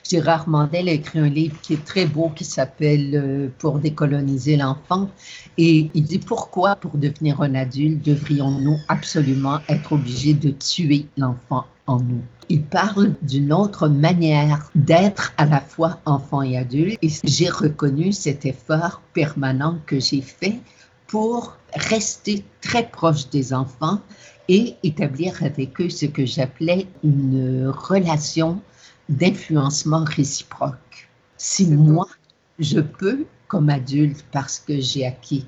Gérard 0.09 0.49
Mandel 0.49 0.89
a 0.89 0.93
écrit 0.93 1.19
un 1.19 1.29
livre 1.29 1.59
qui 1.61 1.73
est 1.73 1.85
très 1.85 2.05
beau 2.05 2.29
qui 2.29 2.43
s'appelle 2.43 3.11
euh, 3.15 3.47
Pour 3.59 3.79
décoloniser 3.79 4.57
l'enfant. 4.57 5.09
Et 5.57 5.89
il 5.93 6.03
dit 6.03 6.19
pourquoi, 6.19 6.75
pour 6.75 6.97
devenir 6.97 7.41
un 7.41 7.55
adulte, 7.55 8.03
devrions-nous 8.05 8.77
absolument 8.87 9.59
être 9.69 9.93
obligés 9.93 10.33
de 10.33 10.49
tuer 10.49 11.05
l'enfant 11.17 11.65
en 11.87 11.99
nous? 11.99 12.21
Il 12.49 12.63
parle 12.63 13.13
d'une 13.21 13.53
autre 13.53 13.87
manière 13.87 14.69
d'être 14.75 15.33
à 15.37 15.45
la 15.45 15.61
fois 15.61 15.99
enfant 16.05 16.41
et 16.41 16.57
adulte. 16.57 16.97
Et 17.01 17.09
j'ai 17.23 17.49
reconnu 17.49 18.11
cet 18.11 18.45
effort 18.45 19.01
permanent 19.13 19.77
que 19.85 19.99
j'ai 19.99 20.21
fait 20.21 20.59
pour 21.07 21.57
rester 21.75 22.43
très 22.61 22.87
proche 22.87 23.29
des 23.29 23.53
enfants 23.53 23.99
et 24.47 24.75
établir 24.83 25.43
avec 25.43 25.79
eux 25.79 25.89
ce 25.89 26.05
que 26.05 26.25
j'appelais 26.25 26.87
une 27.03 27.67
relation 27.67 28.61
d'influencement 29.11 30.03
réciproque. 30.03 31.09
Si 31.37 31.67
moi, 31.67 32.07
je 32.59 32.79
peux, 32.79 33.25
comme 33.47 33.69
adulte, 33.69 34.23
parce 34.31 34.59
que 34.59 34.79
j'ai 34.79 35.05
acquis 35.05 35.45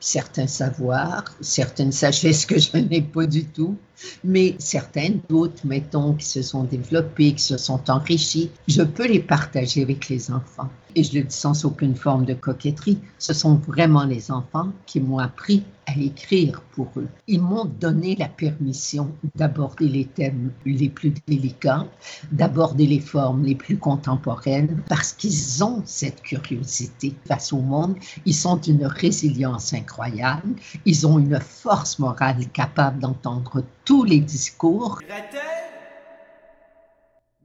certains 0.00 0.46
savoirs, 0.46 1.24
certaines 1.40 1.92
sagesses 1.92 2.46
que 2.46 2.58
je 2.58 2.76
n'ai 2.76 3.02
pas 3.02 3.26
du 3.26 3.44
tout, 3.44 3.76
mais 4.24 4.54
certaines 4.58 5.20
d'autres, 5.28 5.66
mettons, 5.66 6.14
qui 6.14 6.26
se 6.26 6.42
sont 6.42 6.64
développées, 6.64 7.32
qui 7.34 7.42
se 7.42 7.56
sont 7.56 7.90
enrichies, 7.90 8.50
je 8.68 8.82
peux 8.82 9.06
les 9.06 9.20
partager 9.20 9.82
avec 9.82 10.08
les 10.08 10.30
enfants. 10.30 10.70
Et 10.94 11.02
je 11.02 11.14
le 11.14 11.24
dis 11.24 11.36
sans 11.36 11.64
aucune 11.66 11.94
forme 11.94 12.24
de 12.24 12.32
coquetterie, 12.32 12.98
ce 13.18 13.34
sont 13.34 13.56
vraiment 13.56 14.04
les 14.04 14.30
enfants 14.30 14.68
qui 14.86 14.98
m'ont 14.98 15.18
appris 15.18 15.62
à 15.86 15.92
écrire 15.98 16.62
pour 16.72 16.88
eux. 16.96 17.08
Ils 17.26 17.40
m'ont 17.40 17.64
donné 17.64 18.16
la 18.16 18.28
permission 18.28 19.12
d'aborder 19.34 19.88
les 19.88 20.06
thèmes 20.06 20.52
les 20.64 20.88
plus 20.88 21.12
délicats, 21.26 21.86
d'aborder 22.32 22.86
les 22.86 23.00
formes 23.00 23.44
les 23.44 23.54
plus 23.54 23.76
contemporaines, 23.76 24.82
parce 24.88 25.12
qu'ils 25.12 25.62
ont 25.62 25.82
cette 25.84 26.22
curiosité 26.22 27.14
face 27.26 27.52
au 27.52 27.58
monde. 27.58 27.96
Ils 28.24 28.34
sont 28.34 28.56
d'une 28.56 28.86
résilience 28.86 29.74
incroyable. 29.74 30.54
Ils 30.86 31.06
ont 31.06 31.18
une 31.18 31.40
force 31.40 31.98
morale 31.98 32.46
capable 32.52 33.00
d'entendre 33.00 33.62
tous 33.86 34.02
les 34.02 34.18
discours. 34.18 34.98
Gretel? 35.00 35.40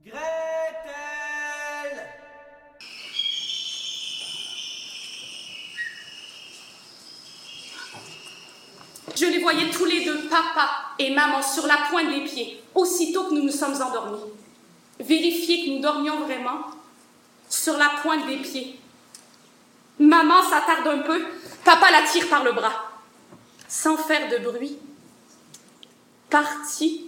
Gretel 0.04 0.18
Je 9.16 9.26
les 9.26 9.38
voyais 9.38 9.70
tous 9.70 9.84
les 9.84 10.04
deux, 10.04 10.28
papa 10.28 10.68
et 10.98 11.14
maman, 11.14 11.40
sur 11.42 11.66
la 11.66 11.76
pointe 11.88 12.08
des 12.10 12.24
pieds, 12.24 12.60
aussitôt 12.74 13.28
que 13.28 13.34
nous 13.34 13.44
nous 13.44 13.52
sommes 13.52 13.80
endormis. 13.80 14.18
Vérifier 14.98 15.64
que 15.64 15.70
nous 15.70 15.80
dormions 15.80 16.20
vraiment 16.20 16.62
sur 17.48 17.76
la 17.76 17.90
pointe 18.02 18.26
des 18.26 18.38
pieds. 18.38 18.80
Maman 20.00 20.42
s'attarde 20.42 20.88
un 20.88 20.98
peu, 21.02 21.24
papa 21.64 21.90
la 21.92 22.02
tire 22.02 22.28
par 22.28 22.42
le 22.42 22.52
bras, 22.52 22.90
sans 23.68 23.96
faire 23.96 24.28
de 24.28 24.38
bruit. 24.38 24.76
Partis, 26.32 27.04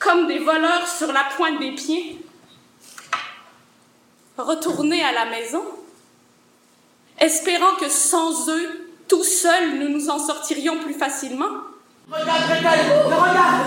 comme 0.00 0.26
des 0.26 0.40
voleurs 0.40 0.88
sur 0.88 1.12
la 1.12 1.22
pointe 1.36 1.60
des 1.60 1.70
pieds, 1.70 2.20
retournés 4.36 5.04
à 5.04 5.12
la 5.12 5.26
maison, 5.26 5.62
espérant 7.20 7.76
que 7.80 7.88
sans 7.88 8.50
eux, 8.50 8.90
tout 9.06 9.22
seuls, 9.22 9.78
nous 9.78 9.88
nous 9.88 10.10
en 10.10 10.18
sortirions 10.18 10.80
plus 10.80 10.94
facilement. 10.94 11.46
Regarde, 12.10 12.42
Gretel 12.48 13.04
Regarde 13.04 13.66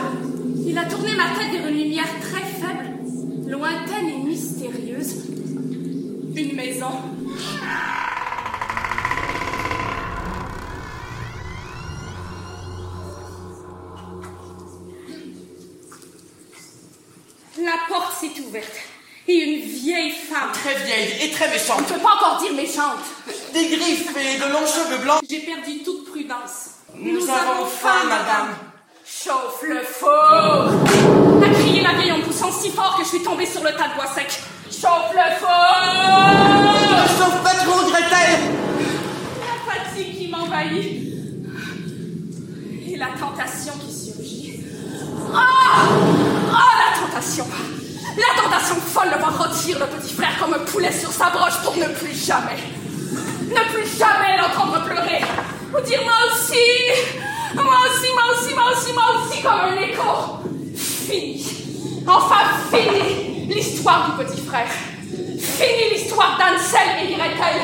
Il 0.68 0.78
a 0.78 0.84
tourné 0.84 1.16
ma 1.16 1.30
tête 1.40 1.54
vers 1.54 1.68
une 1.70 1.78
lumière 1.78 2.10
très 2.20 2.42
faible, 2.42 2.98
lointaine 3.48 4.10
et 4.10 4.18
mystérieuse. 4.18 5.28
Une 6.36 6.56
maison. 6.58 6.92
La 17.64 17.78
porte 17.88 18.14
s'est 18.20 18.42
ouverte 18.42 18.76
et 19.28 19.36
une 19.36 19.62
vieille 19.62 20.12
femme. 20.12 20.52
Très 20.54 20.76
vieille 20.84 21.14
et 21.22 21.32
très 21.32 21.50
méchante. 21.50 21.78
On 21.80 21.82
ne 21.82 21.98
peut 21.98 22.04
pas 22.04 22.16
encore 22.16 22.40
dire 22.42 22.54
méchante. 22.54 23.00
Des 23.54 23.68
griffes 23.68 24.10
et 24.18 24.38
de 24.38 24.52
longs 24.52 24.66
cheveux 24.68 24.98
blancs. 25.04 25.22
J'ai 25.30 25.40
perdu 25.40 25.82
toute 25.84 26.10
prudence. 26.12 26.72
Nous, 26.96 27.24
avons 27.30 27.66
faim, 27.66 28.04
madame. 28.10 28.56
Chauffe 29.06 29.62
le 29.64 29.82
four 29.82 30.10
a 30.10 31.54
crié 31.54 31.82
la 31.82 31.94
vieille 31.94 32.12
en 32.12 32.22
poussant 32.22 32.52
si 32.52 32.70
fort 32.70 32.98
que 32.98 33.04
je 33.04 33.10
suis 33.10 33.24
tombée 33.24 33.46
sur 33.46 33.64
le 33.64 33.72
tas 33.72 33.90
de 33.90 33.96
bois 33.96 34.08
sec. 34.08 34.28
Chauffe 34.70 35.14
le 35.14 35.36
four 35.40 35.50
Ne 36.92 37.08
chauffe 37.18 37.44
pas 37.44 37.56
trop, 37.64 37.90
Gretel 37.90 38.40
La 39.40 39.74
fatigue 39.74 40.18
qui 40.18 40.28
m'envahit. 40.28 41.04
Et 42.88 42.98
la 42.98 43.08
tentation 43.20 43.74
qui 43.86 43.94
surgit. 43.94 44.60
Ah 45.34 45.40
Ah, 46.52 46.74
la 46.80 47.08
tentation 47.08 47.46
La 48.18 48.42
tentation 48.42 48.76
folle 48.76 49.10
de 49.14 49.18
voir 49.20 49.38
rôtir 49.38 49.80
le 49.80 49.86
petit 49.88 50.14
frère 50.14 50.38
comme 50.40 50.54
un 50.54 50.60
poulet 51.14 51.26
sur 51.26 51.26
sa 51.26 51.30
broche 51.30 51.62
pour 51.64 51.76
ne 51.78 51.86
plus 51.94 52.26
jamais, 52.26 52.58
ne 53.50 53.74
plus 53.74 53.98
jamais 53.98 54.38
l'entendre 54.38 54.84
pleurer. 54.86 55.24
Ou 55.76 55.82
dire 55.82 56.02
moi 56.04 56.14
aussi, 56.32 56.56
moi 57.56 57.64
aussi, 57.64 58.12
moi 58.14 58.24
aussi, 58.32 58.54
moi 58.54 58.64
aussi, 58.72 58.94
moi 58.94 59.04
aussi, 59.18 59.42
comme 59.42 59.52
un 59.52 59.82
écho. 59.82 60.40
Fini. 60.76 61.46
Enfin 62.08 62.46
fini 62.72 63.48
l'histoire 63.48 64.12
du 64.12 64.24
petit 64.24 64.42
frère. 64.42 64.68
Fini 65.40 65.94
l'histoire 65.94 66.38
d'Ansel 66.38 67.10
et 67.10 67.14
Gretel. 67.14 67.62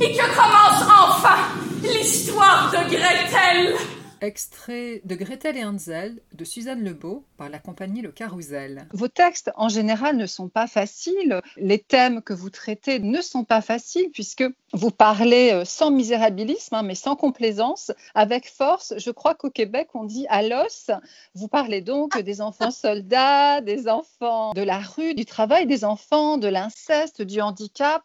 Et 0.00 0.12
que 0.16 0.26
commence 0.34 0.82
enfin 0.82 1.38
l'histoire 1.82 2.70
de 2.70 2.90
Gretel. 2.90 3.76
Extrait 4.20 5.00
de 5.04 5.14
Gretel 5.14 5.56
et 5.56 5.64
Hansel 5.64 6.20
de 6.34 6.44
Suzanne 6.44 6.84
Lebeau 6.84 7.24
par 7.38 7.48
la 7.48 7.58
compagnie 7.58 8.02
Le 8.02 8.12
Carrousel. 8.12 8.86
Vos 8.92 9.08
textes, 9.08 9.50
en 9.56 9.68
général, 9.68 10.16
ne 10.16 10.26
sont 10.26 10.48
pas 10.48 10.66
faciles. 10.66 11.40
Les 11.56 11.78
thèmes 11.78 12.20
que 12.20 12.34
vous 12.34 12.50
traitez 12.50 12.98
ne 12.98 13.22
sont 13.22 13.44
pas 13.44 13.62
faciles 13.62 14.10
puisque 14.12 14.44
vous 14.72 14.90
parlez 14.90 15.52
euh, 15.52 15.64
sans 15.64 15.90
misérabilisme, 15.90 16.74
hein, 16.74 16.82
mais 16.82 16.94
sans 16.94 17.16
complaisance, 17.16 17.92
avec 18.14 18.48
force. 18.50 18.94
Je 18.98 19.10
crois 19.10 19.34
qu'au 19.34 19.50
Québec, 19.50 19.88
on 19.94 20.04
dit 20.04 20.26
à 20.28 20.42
l'os. 20.42 20.90
Vous 21.34 21.48
parlez 21.48 21.80
donc 21.80 22.18
des 22.20 22.40
enfants 22.40 22.70
soldats, 22.70 23.60
des 23.60 23.88
enfants 23.88 24.52
de 24.52 24.62
la 24.62 24.80
rue, 24.80 25.14
du 25.14 25.24
travail 25.24 25.66
des 25.66 25.84
enfants, 25.84 26.36
de 26.36 26.48
l'inceste, 26.48 27.22
du 27.22 27.40
handicap. 27.40 28.04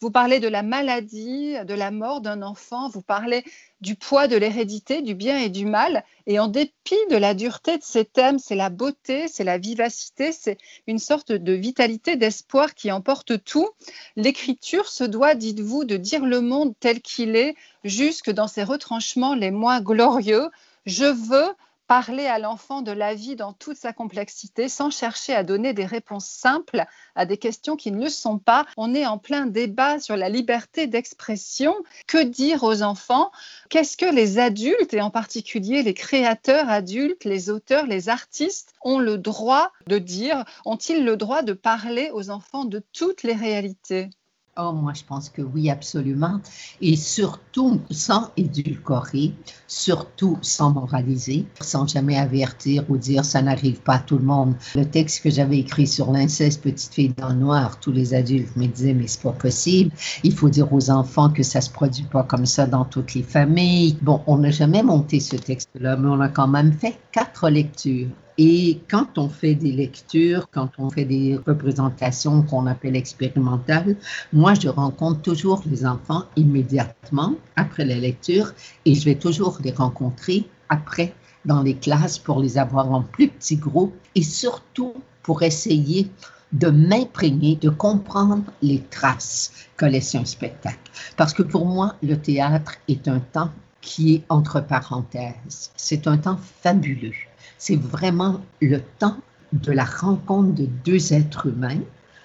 Vous 0.00 0.10
parlez 0.10 0.38
de 0.38 0.48
la 0.48 0.62
maladie, 0.62 1.56
de 1.64 1.74
la 1.74 1.90
mort 1.90 2.20
d'un 2.20 2.42
enfant. 2.42 2.88
Vous 2.88 3.02
parlez 3.02 3.44
du 3.80 3.94
poids 3.94 4.26
de 4.28 4.36
l'hérédité, 4.36 5.02
du 5.02 5.14
bien 5.14 5.38
et 5.38 5.48
du 5.48 5.55
mal. 5.64 6.04
Et 6.26 6.38
en 6.38 6.48
dépit 6.48 6.94
de 7.10 7.16
la 7.16 7.34
dureté 7.34 7.78
de 7.78 7.82
ces 7.82 8.04
thèmes, 8.04 8.38
c'est 8.38 8.54
la 8.54 8.70
beauté, 8.70 9.28
c'est 9.28 9.44
la 9.44 9.58
vivacité, 9.58 10.32
c'est 10.32 10.58
une 10.86 10.98
sorte 10.98 11.32
de 11.32 11.52
vitalité, 11.52 12.16
d'espoir 12.16 12.74
qui 12.74 12.92
emporte 12.92 13.42
tout. 13.44 13.68
L'écriture 14.16 14.88
se 14.88 15.04
doit, 15.04 15.34
dites-vous, 15.34 15.84
de 15.84 15.96
dire 15.96 16.24
le 16.24 16.40
monde 16.40 16.74
tel 16.80 17.00
qu'il 17.00 17.36
est, 17.36 17.54
jusque 17.84 18.30
dans 18.30 18.48
ses 18.48 18.64
retranchements 18.64 19.34
les 19.34 19.50
moins 19.50 19.80
glorieux. 19.80 20.50
Je 20.84 21.04
veux 21.04 21.54
parler 21.86 22.26
à 22.26 22.38
l'enfant 22.38 22.82
de 22.82 22.92
la 22.92 23.14
vie 23.14 23.36
dans 23.36 23.52
toute 23.52 23.76
sa 23.76 23.92
complexité 23.92 24.68
sans 24.68 24.90
chercher 24.90 25.34
à 25.34 25.44
donner 25.44 25.72
des 25.72 25.86
réponses 25.86 26.26
simples 26.26 26.84
à 27.14 27.26
des 27.26 27.36
questions 27.36 27.76
qui 27.76 27.92
ne 27.92 28.02
le 28.04 28.08
sont 28.10 28.38
pas. 28.38 28.66
On 28.76 28.94
est 28.94 29.06
en 29.06 29.18
plein 29.18 29.46
débat 29.46 29.98
sur 30.00 30.16
la 30.16 30.28
liberté 30.28 30.86
d'expression. 30.86 31.74
Que 32.06 32.22
dire 32.22 32.62
aux 32.62 32.82
enfants? 32.82 33.30
Qu'est-ce 33.70 33.96
que 33.96 34.12
les 34.12 34.38
adultes, 34.38 34.94
et 34.94 35.00
en 35.00 35.10
particulier 35.10 35.82
les 35.82 35.94
créateurs 35.94 36.68
adultes, 36.68 37.24
les 37.24 37.50
auteurs, 37.50 37.86
les 37.86 38.08
artistes, 38.08 38.74
ont 38.82 38.98
le 38.98 39.18
droit 39.18 39.72
de 39.86 39.98
dire? 39.98 40.44
Ont-ils 40.64 41.04
le 41.04 41.16
droit 41.16 41.42
de 41.42 41.52
parler 41.52 42.10
aux 42.12 42.30
enfants 42.30 42.64
de 42.64 42.82
toutes 42.92 43.22
les 43.22 43.34
réalités? 43.34 44.10
Oh, 44.58 44.72
moi, 44.72 44.94
je 44.94 45.04
pense 45.04 45.28
que 45.28 45.42
oui, 45.42 45.68
absolument. 45.68 46.40
Et 46.80 46.96
surtout 46.96 47.78
sans 47.90 48.30
édulcorer, 48.38 49.34
surtout 49.66 50.38
sans 50.40 50.70
moraliser, 50.70 51.44
sans 51.60 51.86
jamais 51.86 52.16
avertir 52.16 52.82
ou 52.88 52.96
dire 52.96 53.26
ça 53.26 53.42
n'arrive 53.42 53.82
pas 53.82 53.96
à 53.96 53.98
tout 53.98 54.16
le 54.16 54.24
monde. 54.24 54.54
Le 54.74 54.86
texte 54.86 55.22
que 55.22 55.28
j'avais 55.28 55.58
écrit 55.58 55.86
sur 55.86 56.10
l'inceste, 56.10 56.62
petite 56.62 56.94
fille 56.94 57.12
dans 57.18 57.28
le 57.28 57.34
noir, 57.34 57.78
tous 57.80 57.92
les 57.92 58.14
adultes 58.14 58.56
me 58.56 58.66
disaient, 58.66 58.94
mais 58.94 59.08
c'est 59.08 59.20
pas 59.20 59.32
possible. 59.32 59.90
Il 60.24 60.32
faut 60.32 60.48
dire 60.48 60.72
aux 60.72 60.88
enfants 60.88 61.28
que 61.28 61.42
ça 61.42 61.60
se 61.60 61.68
produit 61.68 62.04
pas 62.04 62.22
comme 62.22 62.46
ça 62.46 62.66
dans 62.66 62.86
toutes 62.86 63.12
les 63.12 63.22
familles. 63.22 63.98
Bon, 64.00 64.22
on 64.26 64.38
n'a 64.38 64.52
jamais 64.52 64.82
monté 64.82 65.20
ce 65.20 65.36
texte-là, 65.36 65.98
mais 65.98 66.08
on 66.08 66.20
a 66.20 66.30
quand 66.30 66.48
même 66.48 66.72
fait 66.72 66.98
quatre 67.12 67.50
lectures. 67.50 68.08
Et 68.38 68.80
quand 68.90 69.16
on 69.16 69.28
fait 69.28 69.54
des 69.54 69.72
lectures, 69.72 70.48
quand 70.50 70.70
on 70.78 70.90
fait 70.90 71.06
des 71.06 71.38
représentations 71.46 72.42
qu'on 72.42 72.66
appelle 72.66 72.94
expérimentales, 72.94 73.96
moi, 74.32 74.52
je 74.54 74.68
rencontre 74.68 75.22
toujours 75.22 75.62
les 75.70 75.86
enfants 75.86 76.24
immédiatement 76.36 77.34
après 77.56 77.86
la 77.86 77.96
lecture 77.96 78.52
et 78.84 78.94
je 78.94 79.04
vais 79.06 79.14
toujours 79.14 79.58
les 79.64 79.72
rencontrer 79.72 80.46
après 80.68 81.14
dans 81.46 81.62
les 81.62 81.76
classes 81.76 82.18
pour 82.18 82.40
les 82.40 82.58
avoir 82.58 82.92
en 82.92 83.02
plus 83.02 83.28
petits 83.28 83.56
groupes 83.56 83.94
et 84.14 84.22
surtout 84.22 84.94
pour 85.22 85.42
essayer 85.42 86.10
de 86.52 86.68
m'imprégner, 86.68 87.56
de 87.56 87.70
comprendre 87.70 88.44
les 88.62 88.80
traces 88.90 89.52
que 89.76 89.86
laisse 89.86 90.14
un 90.14 90.24
spectacle. 90.24 90.78
Parce 91.16 91.32
que 91.32 91.42
pour 91.42 91.66
moi, 91.66 91.96
le 92.02 92.16
théâtre 92.16 92.74
est 92.88 93.08
un 93.08 93.20
temps 93.20 93.50
qui 93.80 94.14
est 94.14 94.24
entre 94.28 94.60
parenthèses. 94.60 95.70
C'est 95.76 96.06
un 96.06 96.18
temps 96.18 96.38
fabuleux 96.62 97.12
c'est 97.58 97.80
vraiment 97.80 98.40
le 98.60 98.80
temps 98.98 99.16
de 99.52 99.72
la 99.72 99.84
rencontre 99.84 100.54
de 100.54 100.68
deux 100.84 101.12
êtres 101.12 101.46
humains, 101.46 101.80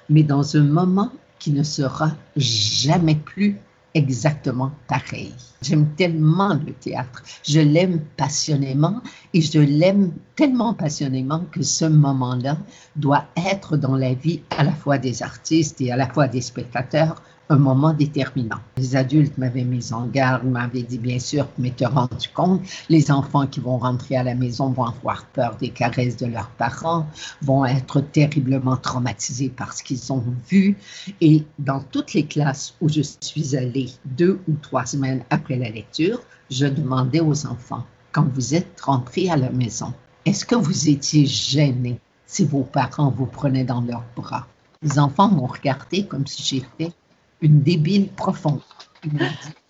mais 0.10 0.24
dans 0.24 0.58
un 0.58 0.64
moment 0.64 1.12
qui 1.40 1.52
ne 1.52 1.64
sera 1.64 2.12
jamais 2.36 3.16
plus 3.16 3.58
exactement 3.94 4.72
pareil. 4.88 5.34
J'aime 5.62 5.88
tellement 5.96 6.54
le 6.54 6.74
théâtre. 6.74 7.24
Je 7.44 7.60
l'aime 7.60 8.02
passionnément 8.18 9.02
et 9.34 9.42
je 9.42 9.60
l'aime 9.60 10.14
tellement 10.36 10.74
passionnément 10.74 11.44
que 11.52 11.62
ce 11.62 11.86
moment-là 11.86 12.58
doit 12.96 13.26
être 13.36 13.78
dans 13.78 13.96
la 13.96 14.14
vie 14.14 14.42
à 14.58 14.64
la 14.64 14.72
fois 14.72 14.98
des 14.98 15.24
artistes 15.24 15.82
et 15.82 15.92
à 15.92 15.98
la 15.98 16.08
fois 16.08 16.28
des 16.28 16.42
spectateurs 16.42 17.22
un 17.51 17.58
moment 17.58 17.91
déterminant. 17.91 18.60
Les 18.77 18.96
adultes 18.96 19.38
m'avaient 19.38 19.65
mis 19.65 19.91
en 19.91 20.05
garde, 20.08 20.46
m'avaient 20.46 20.84
dit 20.84 20.98
bien 20.98 21.20
sûr, 21.20 21.48
mais 21.58 21.72
te 21.72 21.84
rendu 21.84 22.29
compte, 22.34 22.62
les 22.88 23.12
enfants 23.12 23.46
qui 23.46 23.60
vont 23.60 23.77
rentrer 23.77 24.15
à 24.15 24.24
la 24.24 24.36
maison 24.36 24.70
vont 24.70 24.86
avoir 24.86 25.25
peur 25.25 25.58
des 25.60 25.70
caresses 25.70 26.15
de 26.15 26.27
leurs 26.27 26.50
parents, 26.51 27.05
vont 27.41 27.65
être 27.65 28.00
terriblement 28.00 28.77
traumatisés 28.77 29.50
par 29.50 29.74
ce 29.74 29.84
qu'ils 29.84 30.13
ont 30.13 30.24
vu. 30.48 30.77
Et 31.20 31.43
dans 31.60 31.81
toutes 31.81 32.13
les 32.13 32.25
classes 32.25 32.74
où 32.79 32.88
je 32.88 33.01
suis 33.20 33.58
allée 33.58 33.89
deux 34.05 34.39
ou 34.48 34.53
trois 34.62 34.86
semaines 34.86 35.24
après 35.29 35.58
la 35.58 35.70
lecture, 35.70 36.22
je 36.50 36.67
demandais 36.67 37.20
aux 37.20 37.46
enfants, 37.46 37.84
quand 38.13 38.27
vous 38.34 38.55
êtes 38.55 38.79
rentrés 38.79 39.29
à 39.29 39.36
la 39.36 39.51
maison, 39.51 39.93
est-ce 40.24 40.46
que 40.46 40.55
vous 40.55 40.88
étiez 40.88 41.25
gênés 41.25 42.00
si 42.25 42.46
vos 42.46 42.63
parents 42.63 43.12
vous 43.12 43.25
prenaient 43.25 43.65
dans 43.65 43.81
leurs 43.81 44.05
bras? 44.15 44.48
Les 44.84 44.98
enfants 45.00 45.29
m'ont 45.29 45.48
regardé 45.48 46.05
comme 46.05 46.25
si 46.25 46.41
j'étais 46.43 46.93
une 47.41 47.62
débile 47.62 48.10
profonde. 48.10 48.62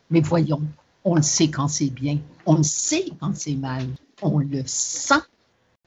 Mais 0.10 0.22
voyons, 0.22 0.62
on 1.04 1.16
le 1.16 1.22
sait 1.22 1.50
quand 1.50 1.68
c'est 1.68 1.90
bien, 1.90 2.20
on 2.46 2.58
le 2.58 2.64
sait 2.64 3.06
quand 3.20 3.36
c'est 3.36 3.56
mal, 3.56 3.88
on 4.22 4.40
le 4.40 4.64
sent. 4.66 5.16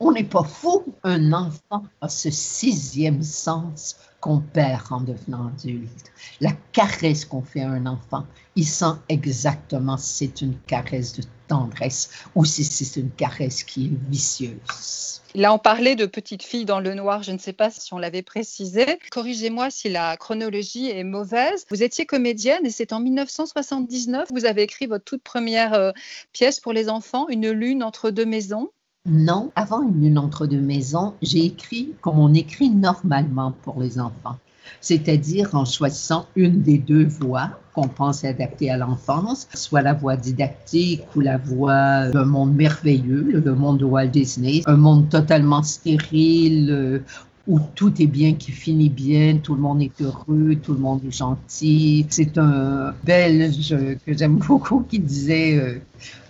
On 0.00 0.10
n'est 0.10 0.24
pas 0.24 0.42
fou. 0.42 0.84
Un 1.04 1.32
enfant 1.32 1.84
a 2.00 2.08
ce 2.08 2.30
sixième 2.30 3.22
sens 3.22 3.96
qu'on 4.20 4.40
perd 4.40 4.82
en 4.90 5.00
devenant 5.00 5.48
adulte. 5.48 6.10
La 6.40 6.50
caresse 6.72 7.24
qu'on 7.24 7.42
fait 7.42 7.60
à 7.60 7.70
un 7.70 7.86
enfant, 7.86 8.24
il 8.56 8.66
sent 8.66 8.94
exactement 9.08 9.96
si 9.96 10.26
c'est 10.26 10.40
une 10.40 10.58
caresse 10.66 11.12
de 11.12 11.22
tendresse 11.46 12.10
ou 12.34 12.44
si 12.44 12.64
c'est 12.64 12.98
une 12.98 13.10
caresse 13.10 13.62
qui 13.62 13.86
est 13.86 14.10
vicieuse. 14.10 15.20
Là, 15.36 15.52
on 15.52 15.58
parlait 15.58 15.96
de 15.96 16.06
petite 16.06 16.42
fille 16.42 16.64
dans 16.64 16.80
le 16.80 16.94
noir. 16.94 17.22
Je 17.22 17.32
ne 17.32 17.38
sais 17.38 17.52
pas 17.52 17.70
si 17.70 17.92
on 17.92 17.98
l'avait 17.98 18.22
précisé. 18.22 18.86
Corrigez-moi 19.10 19.70
si 19.70 19.88
la 19.88 20.16
chronologie 20.16 20.90
est 20.90 21.04
mauvaise. 21.04 21.66
Vous 21.70 21.82
étiez 21.82 22.06
comédienne 22.06 22.64
et 22.64 22.70
c'est 22.70 22.92
en 22.92 23.00
1979 23.00 24.28
que 24.28 24.34
vous 24.34 24.46
avez 24.46 24.62
écrit 24.62 24.86
votre 24.86 25.04
toute 25.04 25.22
première 25.22 25.74
euh, 25.74 25.92
pièce 26.32 26.60
pour 26.60 26.72
les 26.72 26.88
enfants, 26.88 27.28
Une 27.28 27.50
lune 27.50 27.82
entre 27.82 28.10
deux 28.10 28.26
maisons. 28.26 28.70
Non, 29.06 29.52
avant 29.54 29.82
Une 29.82 30.02
lune 30.02 30.18
entre 30.18 30.46
deux 30.46 30.60
maisons, 30.60 31.14
j'ai 31.20 31.44
écrit 31.44 31.92
comme 32.00 32.18
on 32.18 32.32
écrit 32.32 32.70
normalement 32.70 33.52
pour 33.62 33.80
les 33.80 33.98
enfants 33.98 34.38
c'est-à-dire 34.80 35.54
en 35.54 35.64
choisissant 35.64 36.26
une 36.36 36.62
des 36.62 36.78
deux 36.78 37.06
voies 37.06 37.50
qu'on 37.74 37.88
pense 37.88 38.24
adapter 38.24 38.70
à 38.70 38.76
l'enfance, 38.76 39.48
soit 39.54 39.82
la 39.82 39.94
voie 39.94 40.16
didactique 40.16 41.02
ou 41.16 41.20
la 41.20 41.38
voie 41.38 42.08
d'un 42.10 42.24
monde 42.24 42.54
merveilleux, 42.54 43.40
le 43.44 43.54
monde 43.54 43.78
de 43.78 43.84
Walt 43.84 44.08
Disney, 44.08 44.62
un 44.66 44.76
monde 44.76 45.08
totalement 45.08 45.62
stérile 45.62 46.70
euh, 46.70 46.98
où 47.46 47.60
tout 47.74 48.00
est 48.00 48.06
bien, 48.06 48.34
qui 48.34 48.52
finit 48.52 48.88
bien, 48.88 49.38
tout 49.38 49.54
le 49.54 49.60
monde 49.60 49.82
est 49.82 50.00
heureux, 50.00 50.56
tout 50.62 50.72
le 50.72 50.78
monde 50.78 51.00
est 51.06 51.16
gentil. 51.16 52.06
C'est 52.08 52.38
un 52.38 52.94
Belge 53.04 53.74
que 54.06 54.16
j'aime 54.16 54.36
beaucoup 54.36 54.80
qui 54.88 54.98
disait 54.98 55.58
euh, 55.58 55.78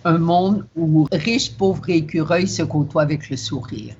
un 0.03 0.17
monde 0.17 0.65
où 0.75 1.07
riches, 1.11 1.51
pauvres 1.53 1.89
et 1.89 1.97
écureuils 1.97 2.47
se 2.47 2.63
côtoient 2.63 3.03
avec 3.03 3.29
le 3.29 3.37
sourire 3.37 3.95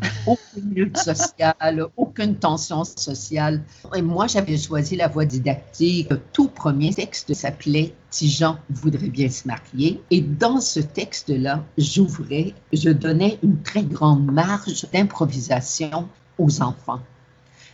aucune 0.26 0.74
lutte 0.74 0.96
sociale, 0.96 1.86
aucune 1.96 2.36
tension 2.36 2.84
sociale. 2.84 3.62
Et 3.94 4.02
moi, 4.02 4.26
j'avais 4.26 4.56
choisi 4.56 4.96
la 4.96 5.08
voie 5.08 5.24
didactique. 5.24 6.10
Le 6.10 6.20
tout 6.32 6.48
premier 6.48 6.92
texte 6.92 7.32
s'appelait 7.34 7.92
Tijan 8.10 8.56
voudrait 8.70 9.08
bien 9.08 9.28
se 9.28 9.46
marier. 9.46 10.00
Et 10.10 10.20
dans 10.20 10.60
ce 10.60 10.80
texte-là, 10.80 11.64
j'ouvrais, 11.78 12.54
je 12.72 12.90
donnais 12.90 13.38
une 13.42 13.60
très 13.62 13.82
grande 13.82 14.24
marge 14.32 14.86
d'improvisation 14.92 16.08
aux 16.40 16.62
enfants. 16.62 17.00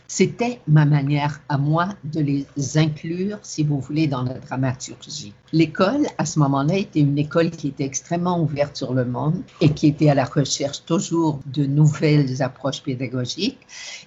C'était 0.09 0.61
ma 0.67 0.85
manière 0.85 1.41
à 1.49 1.57
moi 1.57 1.89
de 2.05 2.21
les 2.21 2.45
inclure, 2.77 3.39
si 3.41 3.63
vous 3.63 3.81
voulez, 3.81 4.07
dans 4.07 4.23
la 4.23 4.35
dramaturgie. 4.35 5.33
L'école, 5.51 6.07
à 6.17 6.25
ce 6.25 6.39
moment-là, 6.39 6.77
était 6.77 7.01
une 7.01 7.17
école 7.17 7.51
qui 7.51 7.67
était 7.67 7.83
extrêmement 7.83 8.41
ouverte 8.41 8.77
sur 8.77 8.93
le 8.93 9.03
monde 9.03 9.41
et 9.59 9.69
qui 9.69 9.87
était 9.87 10.09
à 10.09 10.15
la 10.15 10.23
recherche 10.23 10.85
toujours 10.85 11.41
de 11.47 11.65
nouvelles 11.65 12.41
approches 12.41 12.81
pédagogiques. 12.83 13.59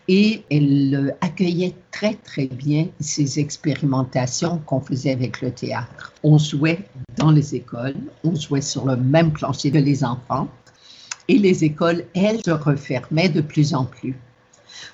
Et 0.08 0.42
elle 0.50 1.14
accueillait 1.20 1.74
très, 1.90 2.14
très 2.14 2.46
bien 2.46 2.86
ces 2.98 3.38
expérimentations 3.38 4.58
qu'on 4.64 4.80
faisait 4.80 5.12
avec 5.12 5.42
le 5.42 5.50
théâtre. 5.50 6.14
On 6.22 6.38
jouait 6.38 6.88
dans 7.16 7.30
les 7.30 7.54
écoles, 7.54 7.96
on 8.24 8.34
jouait 8.34 8.62
sur 8.62 8.86
le 8.86 8.96
même 8.96 9.32
plancher 9.32 9.70
que 9.70 9.76
les 9.76 10.02
enfants. 10.02 10.48
Et 11.28 11.38
les 11.38 11.62
écoles, 11.62 12.04
elles, 12.14 12.42
se 12.42 12.50
refermaient 12.50 13.28
de 13.28 13.42
plus 13.42 13.74
en 13.74 13.84
plus. 13.84 14.16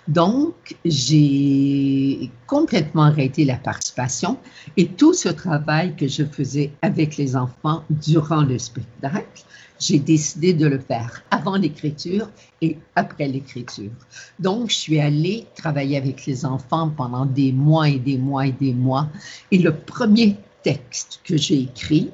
Donc, 0.08 0.76
j'ai 0.84 2.30
complètement 2.46 3.04
arrêté 3.04 3.44
la 3.44 3.56
participation 3.56 4.38
et 4.76 4.86
tout 4.86 5.14
ce 5.14 5.28
travail 5.28 5.96
que 5.96 6.06
je 6.06 6.24
faisais 6.24 6.72
avec 6.82 7.16
les 7.16 7.36
enfants 7.36 7.82
durant 7.90 8.42
le 8.42 8.58
spectacle, 8.58 9.44
j'ai 9.78 9.98
décidé 9.98 10.54
de 10.54 10.66
le 10.66 10.78
faire 10.78 11.22
avant 11.30 11.56
l'écriture 11.56 12.30
et 12.62 12.78
après 12.94 13.28
l'écriture. 13.28 13.90
Donc, 14.38 14.70
je 14.70 14.76
suis 14.76 15.00
allée 15.00 15.46
travailler 15.54 15.96
avec 15.96 16.26
les 16.26 16.46
enfants 16.46 16.90
pendant 16.96 17.26
des 17.26 17.52
mois 17.52 17.88
et 17.88 17.98
des 17.98 18.18
mois 18.18 18.46
et 18.46 18.52
des 18.52 18.72
mois. 18.72 19.08
Et 19.50 19.58
le 19.58 19.74
premier 19.74 20.36
texte 20.62 21.20
que 21.24 21.36
j'ai 21.36 21.60
écrit, 21.60 22.10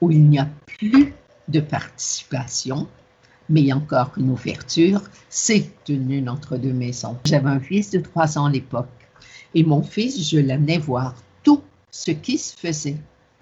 où 0.00 0.10
il 0.10 0.28
n'y 0.28 0.38
a 0.38 0.48
plus 0.66 1.14
de 1.48 1.60
participation, 1.60 2.86
mais 3.48 3.60
il 3.60 3.66
y 3.66 3.72
a 3.72 3.76
encore 3.76 4.12
une 4.16 4.30
ouverture, 4.30 5.02
c'est 5.28 5.70
une 5.88 6.28
entre 6.28 6.56
deux 6.56 6.72
maisons. 6.72 7.16
J'avais 7.24 7.50
un 7.50 7.60
fils 7.60 7.90
de 7.90 8.00
trois 8.00 8.38
ans 8.38 8.46
à 8.46 8.50
l'époque 8.50 8.88
et 9.56 9.64
mon 9.64 9.82
fils, 9.82 10.28
je 10.28 10.38
l'amenais 10.38 10.76
voir 10.76 11.14
tout 11.42 11.62
ce 11.90 12.10
qui 12.10 12.36
se 12.36 12.54
faisait. 12.54 12.98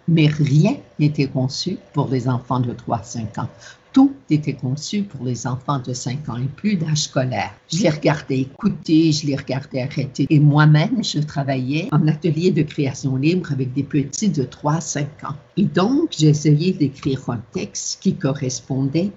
Mais 0.07 0.29
rien 0.29 0.77
n'était 0.99 1.27
conçu 1.27 1.79
pour 1.93 2.09
les 2.09 2.29
enfants 2.29 2.61
de 2.61 2.73
3-5 2.73 3.40
ans. 3.40 3.49
Tout 3.93 4.12
était 4.31 4.53
conçu 4.55 5.03
pour 5.03 5.25
les 5.25 5.47
enfants 5.47 5.81
de 5.81 5.93
5 5.93 6.29
ans 6.29 6.37
et 6.37 6.47
plus 6.47 6.77
d'âge 6.77 7.05
scolaire. 7.05 7.53
Je 7.73 7.83
les 7.83 7.90
regardais 7.90 8.40
écouter, 8.40 9.11
je 9.11 9.27
les 9.27 9.35
regardais 9.35 9.83
arrêter. 9.83 10.27
Et 10.31 10.38
moi-même, 10.40 11.03
je 11.03 11.21
travaillais 11.21 11.88
en 11.90 12.07
atelier 12.07 12.53
de 12.53 12.62
création 12.62 13.17
libre 13.17 13.51
avec 13.51 13.73
des 13.73 13.83
petits 13.83 14.29
de 14.29 14.45
3-5 14.45 15.01
ans. 15.25 15.37
Et 15.57 15.64
donc, 15.64 16.11
j'essayais 16.17 16.73
d'écrire 16.73 17.29
un 17.31 17.40
texte 17.53 18.01
qui 18.03 18.14
correspondait 18.14 19.11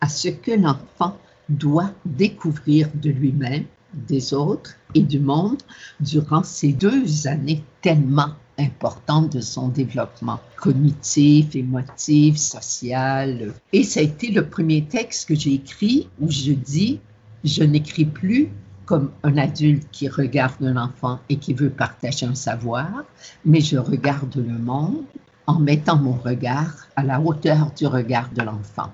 à 0.00 0.08
ce 0.08 0.28
que 0.28 0.52
l'enfant 0.52 1.16
doit 1.48 1.90
découvrir 2.04 2.88
de 2.94 3.10
lui-même, 3.10 3.64
des 3.94 4.34
autres 4.34 4.74
et 4.94 5.02
du 5.02 5.18
monde 5.18 5.60
durant 6.00 6.42
ces 6.42 6.72
deux 6.72 7.26
années 7.26 7.62
tellement 7.82 8.30
importantes 8.58 9.32
de 9.32 9.40
son 9.40 9.68
développement 9.68 10.38
cognitif, 10.56 11.56
émotif, 11.56 12.36
social. 12.36 13.52
Et 13.72 13.82
ça 13.82 14.00
a 14.00 14.02
été 14.02 14.30
le 14.30 14.46
premier 14.46 14.84
texte 14.84 15.28
que 15.28 15.34
j'ai 15.34 15.54
écrit 15.54 16.08
où 16.20 16.30
je 16.30 16.52
dis, 16.52 17.00
je 17.42 17.64
n'écris 17.64 18.04
plus 18.04 18.48
comme 18.84 19.10
un 19.22 19.38
adulte 19.38 19.86
qui 19.92 20.08
regarde 20.08 20.62
un 20.64 20.76
enfant 20.76 21.20
et 21.28 21.36
qui 21.36 21.54
veut 21.54 21.70
partager 21.70 22.26
un 22.26 22.34
savoir, 22.34 23.04
mais 23.44 23.60
je 23.60 23.78
regarde 23.78 24.34
le 24.36 24.58
monde 24.58 25.04
en 25.46 25.58
mettant 25.58 25.96
mon 25.96 26.14
regard 26.14 26.88
à 26.96 27.02
la 27.02 27.20
hauteur 27.20 27.70
du 27.76 27.86
regard 27.86 28.30
de 28.32 28.42
l'enfant. 28.42 28.90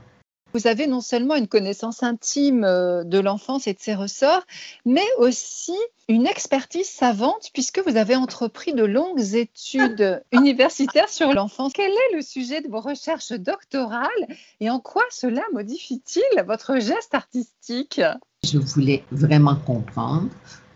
Vous 0.56 0.66
avez 0.66 0.86
non 0.86 1.02
seulement 1.02 1.34
une 1.34 1.48
connaissance 1.48 2.02
intime 2.02 2.64
euh, 2.64 3.04
de 3.04 3.18
l'enfance 3.18 3.66
et 3.66 3.74
de 3.74 3.78
ses 3.78 3.94
ressorts, 3.94 4.46
mais 4.86 5.04
aussi 5.18 5.76
une 6.08 6.26
expertise 6.26 6.88
savante 6.88 7.50
puisque 7.52 7.86
vous 7.86 7.98
avez 7.98 8.16
entrepris 8.16 8.72
de 8.72 8.82
longues 8.82 9.34
études 9.34 10.22
universitaires 10.32 11.10
sur 11.10 11.30
l'enfance. 11.34 11.74
Quel 11.74 11.90
est 11.90 12.16
le 12.16 12.22
sujet 12.22 12.62
de 12.62 12.68
vos 12.68 12.80
recherches 12.80 13.32
doctorales 13.32 14.08
et 14.60 14.70
en 14.70 14.80
quoi 14.80 15.02
cela 15.10 15.42
modifie-t-il 15.52 16.42
votre 16.44 16.76
geste 16.76 17.14
artistique? 17.14 18.00
Je 18.42 18.56
voulais 18.56 19.04
vraiment 19.10 19.56
comprendre 19.56 20.30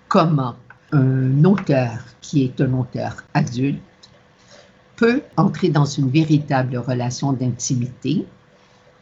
comment 0.08 0.56
un 0.92 1.42
auteur 1.44 1.92
qui 2.20 2.44
est 2.44 2.60
un 2.60 2.74
auteur 2.74 3.24
adulte 3.32 3.80
peut 4.96 5.22
entrer 5.38 5.70
dans 5.70 5.86
une 5.86 6.10
véritable 6.10 6.76
relation 6.76 7.32
d'intimité 7.32 8.26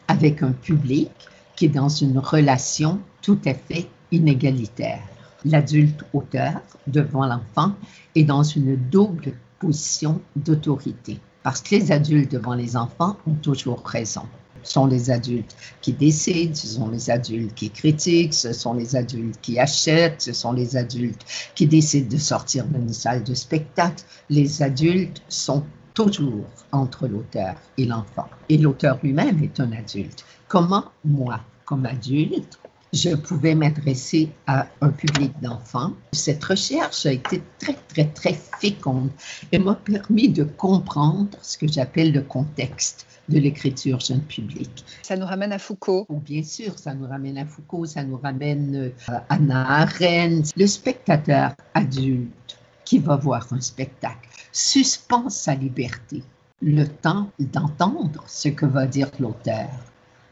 avec 0.09 0.43
un 0.43 0.53
public 0.53 1.11
qui 1.55 1.67
est 1.67 1.69
dans 1.69 1.89
une 1.89 2.19
relation 2.19 3.01
tout 3.23 3.39
à 3.47 3.55
fait 3.55 3.89
inégalitaire. 4.11 5.03
L'adulte 5.45 6.03
auteur 6.13 6.61
devant 6.87 7.27
l'enfant 7.27 7.75
est 8.15 8.25
dans 8.25 8.43
une 8.43 8.77
double 8.77 9.33
position 9.61 10.21
d'autorité 10.35 11.21
parce 11.43 11.61
que 11.61 11.77
les 11.77 11.93
adultes 11.93 12.33
devant 12.33 12.55
les 12.55 12.77
enfants 12.77 13.17
ont 13.27 13.35
toujours 13.35 13.83
raison. 13.85 14.23
Ce 14.65 14.73
sont 14.73 14.87
les 14.87 15.11
adultes 15.11 15.57
qui 15.81 15.93
décident, 15.93 16.55
ce 16.55 16.67
sont 16.67 16.89
les 16.89 17.11
adultes 17.11 17.55
qui 17.55 17.71
critiquent, 17.71 18.35
ce 18.35 18.53
sont 18.53 18.75
les 18.75 18.97
adultes 18.97 19.39
qui 19.41 19.59
achètent, 19.59 20.21
ce 20.21 20.33
sont 20.33 20.53
les 20.53 20.77
adultes 20.77 21.25
qui 21.55 21.67
décident 21.67 22.09
de 22.09 22.19
sortir 22.19 22.67
d'une 22.67 22.93
salle 22.93 23.23
de 23.23 23.35
spectacle. 23.35 24.05
Les 24.29 24.63
adultes 24.63 25.23
sont 25.29 25.65
toujours 25.99 26.47
entre 26.71 27.09
l'auteur 27.09 27.57
et 27.77 27.85
l'enfant. 27.85 28.29
Et 28.49 28.57
l'auteur 28.57 29.01
lui-même 29.03 29.43
est 29.43 29.59
un 29.59 29.73
adulte. 29.73 30.25
Comment 30.47 30.85
moi, 31.05 31.41
comme 31.65 31.87
adulte, 31.87 32.61
je 32.93 33.17
pouvais 33.17 33.57
m'adresser 33.57 34.31
à 34.47 34.69
un 34.81 34.91
public 34.91 35.33
d'enfants? 35.43 35.95
Cette 36.13 36.45
recherche 36.45 37.05
a 37.05 37.11
été 37.11 37.43
très, 37.59 37.75
très, 37.89 38.05
très 38.05 38.39
féconde 38.61 39.11
et 39.51 39.59
m'a 39.59 39.75
permis 39.75 40.29
de 40.29 40.45
comprendre 40.45 41.37
ce 41.43 41.59
que 41.59 41.67
j'appelle 41.67 42.13
le 42.13 42.23
contexte 42.23 43.05
de 43.29 43.41
l'écriture 43.41 43.99
jeune 43.99 44.23
public. 44.23 44.85
Ça 45.03 45.17
nous 45.17 45.27
ramène 45.27 45.51
à 45.51 45.59
Foucault. 45.59 46.07
Oh, 46.09 46.21
bien 46.21 46.45
sûr, 46.45 46.79
ça 46.79 46.95
nous 46.95 47.09
ramène 47.09 47.39
à 47.39 47.45
Foucault, 47.45 47.87
ça 47.87 48.05
nous 48.05 48.19
ramène 48.19 48.93
à 49.09 49.25
Anna 49.31 49.83
Arendt. 49.83 50.53
Le 50.57 50.67
spectateur 50.69 51.55
adulte 51.75 52.58
qui 52.89 52.99
va 52.99 53.17
voir 53.17 53.47
un 53.53 53.61
spectacle 53.61 54.31
suspend 54.51 55.29
sa 55.29 55.55
liberté, 55.55 56.23
le 56.63 56.87
temps 56.87 57.31
d'entendre 57.39 58.25
ce 58.27 58.49
que 58.49 58.65
va 58.65 58.87
dire 58.87 59.11
l'auteur. 59.21 59.69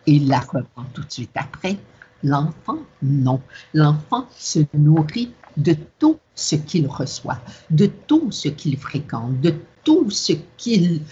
Et 0.06 0.18
la 0.20 0.40
reprend 0.40 0.84
tout 0.94 1.02
de 1.02 1.12
suite 1.12 1.34
après 1.34 1.76
L'enfant, 2.22 2.78
non. 3.02 3.42
L'enfant 3.74 4.26
se 4.38 4.60
nourrit 4.72 5.34
de 5.58 5.76
tout 5.98 6.18
ce 6.34 6.56
qu'il 6.56 6.86
reçoit, 6.86 7.42
de 7.68 7.90
tout 8.06 8.32
ce 8.32 8.48
qu'il 8.48 8.78
fréquente, 8.78 9.38
de 9.42 9.54
tout 9.84 10.10
ce 10.10 10.32
qu'il 10.56 11.02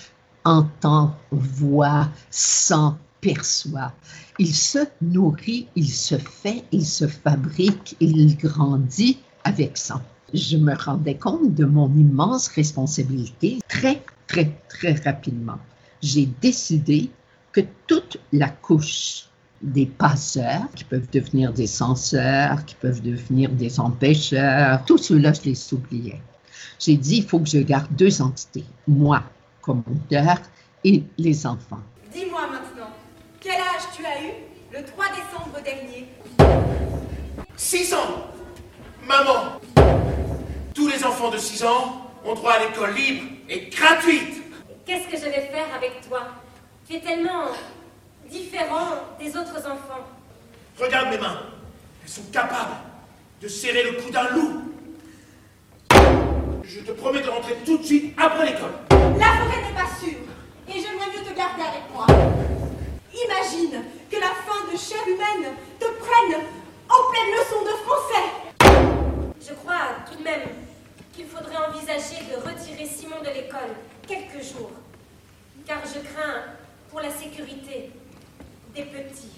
entend, 0.46 1.14
voit, 1.30 2.08
sent, 2.30 2.94
perçoit. 3.20 3.92
Il 4.38 4.54
se 4.54 4.78
nourrit, 5.02 5.68
il 5.76 5.90
se 5.90 6.16
fait, 6.16 6.64
il 6.72 6.86
se 6.86 7.06
fabrique, 7.06 7.96
il 8.00 8.34
grandit 8.38 9.18
avec 9.44 9.76
ça. 9.76 10.02
Je 10.34 10.56
me 10.56 10.74
rendais 10.74 11.14
compte 11.14 11.54
de 11.54 11.64
mon 11.64 11.86
immense 11.94 12.48
responsabilité 12.48 13.60
très, 13.68 14.02
très, 14.26 14.50
très 14.68 14.94
rapidement. 14.94 15.58
J'ai 16.02 16.26
décidé 16.26 17.08
que 17.52 17.60
toute 17.86 18.18
la 18.32 18.48
couche 18.48 19.26
des 19.62 19.86
passeurs 19.86 20.66
qui 20.74 20.82
peuvent 20.82 21.08
devenir 21.12 21.52
des 21.52 21.68
censeurs, 21.68 22.64
qui 22.64 22.74
peuvent 22.74 23.00
devenir 23.00 23.48
des 23.48 23.78
empêcheurs. 23.78 24.84
Tout 24.86 24.98
cela, 24.98 25.32
je 25.32 25.42
les 25.42 25.72
oubliais. 25.72 26.20
J'ai 26.80 26.96
dit, 26.96 27.18
il 27.18 27.24
faut 27.24 27.38
que 27.38 27.48
je 27.48 27.58
garde 27.58 27.94
deux 27.94 28.20
entités, 28.20 28.64
moi 28.88 29.22
comme 29.62 29.84
auteur 29.88 30.38
et 30.82 31.04
les 31.16 31.46
enfants. 31.46 31.80
Dis-moi 32.12 32.40
maintenant, 32.50 32.90
quel 33.40 33.60
âge 33.60 33.86
tu 33.96 34.04
as 34.04 34.20
eu 34.20 34.32
le 34.72 34.84
3 34.84 35.04
décembre 35.10 35.62
dernier? 35.64 36.08
6 37.56 37.94
ans 37.94 38.26
Maman 39.06 39.60
Tous 40.84 40.90
les 40.90 41.02
enfants 41.02 41.30
de 41.30 41.38
6 41.38 41.64
ans 41.64 42.10
ont 42.26 42.34
droit 42.34 42.52
à 42.52 42.58
l'école 42.58 42.92
libre 42.92 43.24
et 43.48 43.70
gratuite 43.70 44.42
Qu'est-ce 44.84 45.08
que 45.08 45.16
je 45.16 45.30
vais 45.30 45.48
faire 45.50 45.64
avec 45.74 46.06
toi? 46.06 46.26
Tu 46.86 46.96
es 46.96 47.00
tellement 47.00 47.46
différent 48.28 48.90
des 49.18 49.30
autres 49.34 49.60
enfants. 49.60 50.04
Regarde 50.78 51.08
mes 51.08 51.16
mains. 51.16 51.40
Elles 52.02 52.10
sont 52.10 52.30
capables 52.30 52.76
de 53.40 53.48
serrer 53.48 53.82
le 53.84 53.92
cou 53.92 54.10
d'un 54.10 54.28
loup. 54.28 54.60
Je 56.64 56.80
te 56.80 56.92
promets 56.92 57.22
de 57.22 57.30
rentrer 57.30 57.56
tout 57.64 57.78
de 57.78 57.82
suite 57.82 58.14
après 58.18 58.44
l'école. 58.44 58.74
La 58.90 59.32
forêt 59.38 59.62
n'est 59.62 59.80
pas 59.80 59.88
sûre. 59.98 60.20
Et 60.68 60.72
j'aimerais 60.72 61.08
mieux 61.16 61.24
te 61.24 61.34
garder 61.34 61.62
avec 61.62 61.90
moi. 61.94 62.06
Imagine 63.10 63.84
que 64.10 64.16
la 64.16 64.34
fin 64.44 64.70
de 64.70 64.76
chair 64.76 65.00
humaine 65.06 65.50
te 65.80 65.86
prenne 65.86 66.42
en 66.90 67.10
pleine 67.10 67.30
leçon 67.38 67.62
de 67.62 67.74
français. 67.86 69.24
Je 69.40 69.54
crois 69.54 69.96
tout 70.10 70.18
de 70.18 70.24
même 70.24 70.40
qu'il 71.14 71.26
faudrait 71.26 71.56
envisager 71.68 72.24
de 72.30 72.36
retirer 72.36 72.86
Simon 72.86 73.20
de 73.20 73.28
l'école 73.28 73.74
quelques 74.06 74.42
jours. 74.44 74.70
Car 75.66 75.78
je 75.84 76.00
crains 76.00 76.42
pour 76.90 77.00
la 77.00 77.10
sécurité 77.10 77.90
des 78.74 78.82
petits. 78.82 79.30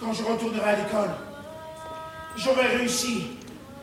Quand 0.00 0.12
je 0.12 0.22
retournerai 0.22 0.70
à 0.70 0.76
l'école, 0.76 1.10
j'aurai 2.36 2.66
réussi 2.78 3.35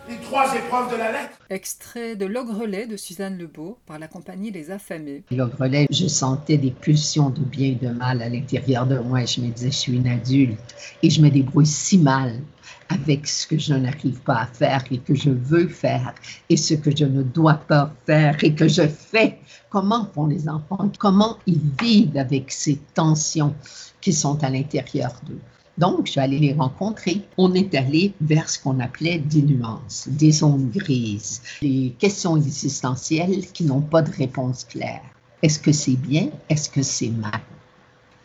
les 0.08 0.18
trois 0.18 0.54
épreuves 0.56 0.92
de 0.92 0.98
la 0.98 1.12
lettre. 1.12 1.38
Extrait 1.50 2.16
de 2.16 2.26
L'Ogrelet 2.26 2.88
de 2.88 2.98
Suzanne 2.98 3.38
Lebeau 3.38 3.78
par 3.86 4.00
la 4.00 4.08
compagnie 4.08 4.52
Les 4.52 4.72
Affamés. 4.72 5.24
L'Ogrelet, 5.32 5.88
je 5.90 6.08
sentais 6.08 6.58
des 6.58 6.72
pulsions 6.72 7.30
de 7.30 7.42
bien 7.42 7.70
et 7.70 7.76
de 7.76 7.90
mal 7.90 8.22
à 8.22 8.30
l'intérieur 8.30 8.86
de 8.86 9.00
moi. 9.00 9.26
Je 9.26 9.42
me 9.42 9.50
disais, 9.50 9.72
je 9.72 9.78
suis 9.78 9.96
une 9.96 10.08
adulte 10.08 10.60
et 11.02 11.10
je 11.10 11.22
me 11.22 11.30
débrouille 11.30 11.66
si 11.66 11.98
mal 11.98 12.42
avec 12.90 13.28
ce 13.28 13.48
que 13.48 13.58
je 13.58 13.74
n'arrive 13.74 14.20
pas 14.22 14.42
à 14.42 14.46
faire 14.46 14.84
et 14.92 15.00
que 15.00 15.16
je 15.16 15.30
veux 15.30 15.68
faire 15.68 16.14
et 16.50 16.58
ce 16.58 16.74
que 16.74 16.96
je 16.96 17.06
ne 17.06 17.24
dois 17.24 17.56
pas 17.56 17.94
faire 18.06 18.44
et 18.44 18.54
que 18.54 18.68
je 18.68 18.88
fais. 18.88 19.40
Comment 19.70 20.10
font 20.14 20.28
les 20.28 20.50
enfants? 20.50 20.92
Comment 21.00 21.38
ils 21.48 21.62
vivent 21.82 22.18
avec 22.18 22.52
ces 22.52 22.78
tensions 22.94 23.56
qui 24.02 24.14
sont 24.14 24.44
à 24.44 24.50
l'intérieur 24.50 25.14
d'eux? 25.26 25.40
Donc, 25.80 26.06
je 26.06 26.12
suis 26.12 26.20
allée 26.20 26.38
les 26.38 26.54
rencontrer. 26.54 27.22
On 27.38 27.54
est 27.56 27.74
allé 27.74 28.14
vers 28.22 28.48
ce 28.48 28.60
qu'on 28.60 28.80
appelait 28.80 29.18
des 29.18 29.42
nuances, 29.42 30.08
des 30.08 30.32
zones 30.32 30.70
grises, 30.70 31.42
des 31.64 31.96
questions 31.98 32.38
existentielles 32.38 33.48
qui 33.54 33.64
n'ont 33.64 33.82
pas 33.82 34.04
de 34.04 34.12
réponse 34.12 34.66
claire. 34.66 35.02
Est-ce 35.42 35.58
que 35.58 35.72
c'est 35.72 35.96
bien? 35.96 36.30
Est-ce 36.48 36.70
que 36.70 36.84
c'est 36.84 37.10
mal? 37.10 37.42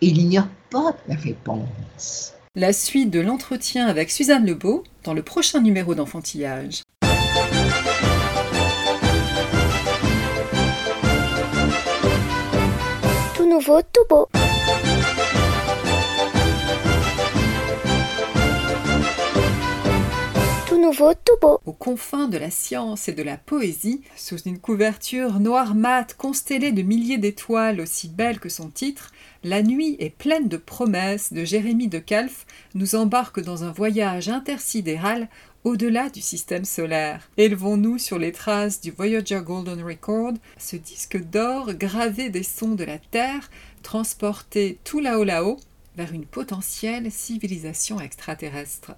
Il 0.03 0.29
n'y 0.29 0.37
a 0.37 0.47
pas 0.71 0.95
de 1.09 1.17
réponse. 1.17 2.35
La 2.55 2.75
suite 2.75 3.11
de 3.11 3.21
l'entretien 3.21 3.87
avec 3.87 4.11
Suzanne 4.11 4.45
Lebeau 4.45 4.85
dans 5.05 5.15
le 5.15 5.23
prochain 5.23 5.61
numéro 5.61 5.95
d'Enfantillage. 5.95 6.83
Tout 13.35 13.49
nouveau, 13.49 13.81
tout 13.93 14.05
beau. 14.09 14.29
Aux 21.67 21.73
confins 21.73 22.29
de 22.29 22.39
la 22.39 22.51
science 22.51 23.09
et 23.09 23.13
de 23.13 23.23
la 23.23 23.37
poésie, 23.37 24.01
sous 24.17 24.39
une 24.39 24.59
couverture 24.59 25.39
noire 25.39 25.75
mate 25.75 26.15
constellée 26.15 26.73
de 26.73 26.81
milliers 26.81 27.19
d'étoiles 27.19 27.83
aussi 27.83 28.09
belles 28.09 28.41
que 28.41 28.49
son 28.49 28.71
titre, 28.71 29.13
La 29.45 29.63
nuit 29.63 29.97
est 29.99 30.09
pleine 30.09 30.49
de 30.49 30.57
promesses 30.57 31.33
de 31.33 31.45
Jérémie 31.45 31.89
de 31.89 31.99
Calf 31.99 32.47
nous 32.75 32.95
embarque 32.95 33.41
dans 33.41 33.65
un 33.65 33.71
voyage 33.71 34.31
intersidéral 34.31 35.29
au-delà 35.65 36.09
du 36.09 36.23
système 36.23 36.65
solaire. 36.65 37.29
Élevons-nous 37.37 37.99
sur 37.99 38.19
les 38.19 38.33
traces 38.33 38.81
du 38.81 38.91
Voyager 38.91 39.41
Golden 39.45 39.83
Record, 39.85 40.35
ce 40.57 40.77
disque 40.77 41.23
d'or 41.23 41.75
gravé 41.75 42.31
des 42.31 42.43
sons 42.43 42.75
de 42.75 42.85
la 42.85 42.99
Terre, 42.99 43.51
transporté 43.83 44.79
tout 44.85 45.01
là-haut 45.01 45.25
là-haut 45.25 45.59
vers 45.99 46.15
une 46.15 46.25
potentielle 46.25 47.13
civilisation 47.13 48.01
extraterrestre. 48.01 48.93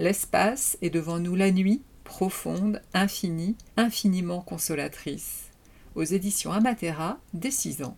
L'espace 0.00 0.76
est 0.82 0.90
devant 0.90 1.20
nous 1.20 1.36
la 1.36 1.52
nuit, 1.52 1.80
profonde, 2.02 2.82
infinie, 2.94 3.54
infiniment 3.76 4.40
consolatrice. 4.40 5.44
Aux 5.94 6.02
éditions 6.02 6.52
Amatera, 6.52 7.18
dès 7.32 7.52
6 7.52 7.84
ans. 7.84 7.96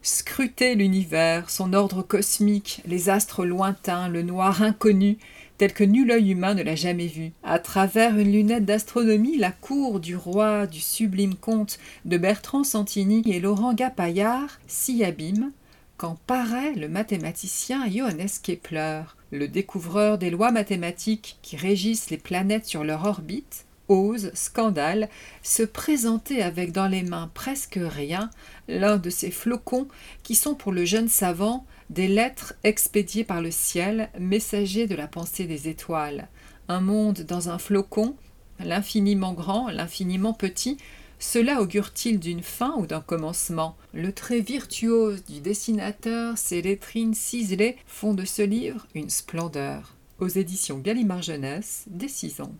Scrutez 0.00 0.74
l'univers, 0.74 1.50
son 1.50 1.74
ordre 1.74 2.00
cosmique, 2.00 2.80
les 2.86 3.10
astres 3.10 3.44
lointains, 3.44 4.08
le 4.08 4.22
noir 4.22 4.62
inconnu, 4.62 5.18
tel 5.58 5.74
que 5.74 5.84
nul 5.84 6.10
œil 6.10 6.30
humain 6.30 6.54
ne 6.54 6.62
l'a 6.62 6.76
jamais 6.76 7.08
vu. 7.08 7.32
À 7.42 7.58
travers 7.58 8.16
une 8.16 8.32
lunette 8.32 8.64
d'astronomie, 8.64 9.36
la 9.36 9.50
cour 9.50 10.00
du 10.00 10.16
roi 10.16 10.66
du 10.66 10.80
sublime 10.80 11.34
conte 11.34 11.78
de 12.06 12.16
Bertrand 12.16 12.64
Santini 12.64 13.22
et 13.26 13.38
Laurent 13.38 13.74
Gapaillard 13.74 14.60
s'y 14.66 15.04
abîme 15.04 15.52
quand 15.98 16.16
paraît 16.26 16.74
le 16.74 16.88
mathématicien 16.88 17.86
Johannes 17.90 18.28
Kepler, 18.42 19.02
le 19.30 19.48
découvreur 19.48 20.18
des 20.18 20.30
lois 20.30 20.50
mathématiques 20.50 21.38
qui 21.42 21.56
régissent 21.56 22.10
les 22.10 22.18
planètes 22.18 22.66
sur 22.66 22.84
leur 22.84 23.04
orbite, 23.04 23.66
ose, 23.88 24.30
scandale, 24.34 25.08
se 25.42 25.62
présenter 25.62 26.42
avec 26.42 26.72
dans 26.72 26.88
les 26.88 27.02
mains 27.02 27.30
presque 27.34 27.78
rien 27.80 28.30
l'un 28.68 28.96
de 28.98 29.10
ces 29.10 29.30
flocons 29.30 29.88
qui 30.22 30.34
sont 30.34 30.54
pour 30.54 30.72
le 30.72 30.84
jeune 30.84 31.08
savant 31.08 31.64
des 31.90 32.08
lettres 32.08 32.54
expédiées 32.64 33.24
par 33.24 33.40
le 33.40 33.50
ciel, 33.50 34.10
messagers 34.18 34.86
de 34.86 34.94
la 34.94 35.08
pensée 35.08 35.46
des 35.46 35.68
étoiles. 35.68 36.28
Un 36.68 36.80
monde 36.80 37.20
dans 37.20 37.48
un 37.48 37.58
flocon, 37.58 38.14
l'infiniment 38.60 39.32
grand, 39.32 39.68
l'infiniment 39.68 40.34
petit, 40.34 40.76
cela 41.18 41.60
augure-t-il 41.60 42.20
d'une 42.20 42.42
fin 42.42 42.74
ou 42.76 42.86
d'un 42.86 43.00
commencement? 43.00 43.76
Le 43.92 44.12
trait 44.12 44.40
virtuose 44.40 45.24
du 45.24 45.40
dessinateur, 45.40 46.38
ses 46.38 46.62
lettrines 46.62 47.14
ciselées 47.14 47.76
font 47.86 48.14
de 48.14 48.24
ce 48.24 48.42
livre 48.42 48.86
une 48.94 49.10
splendeur. 49.10 49.94
Aux 50.20 50.28
éditions 50.28 50.78
Gallimard 50.78 51.22
Jeunesse, 51.22 51.84
dès 51.88 52.08
6 52.08 52.40
ans. 52.40 52.54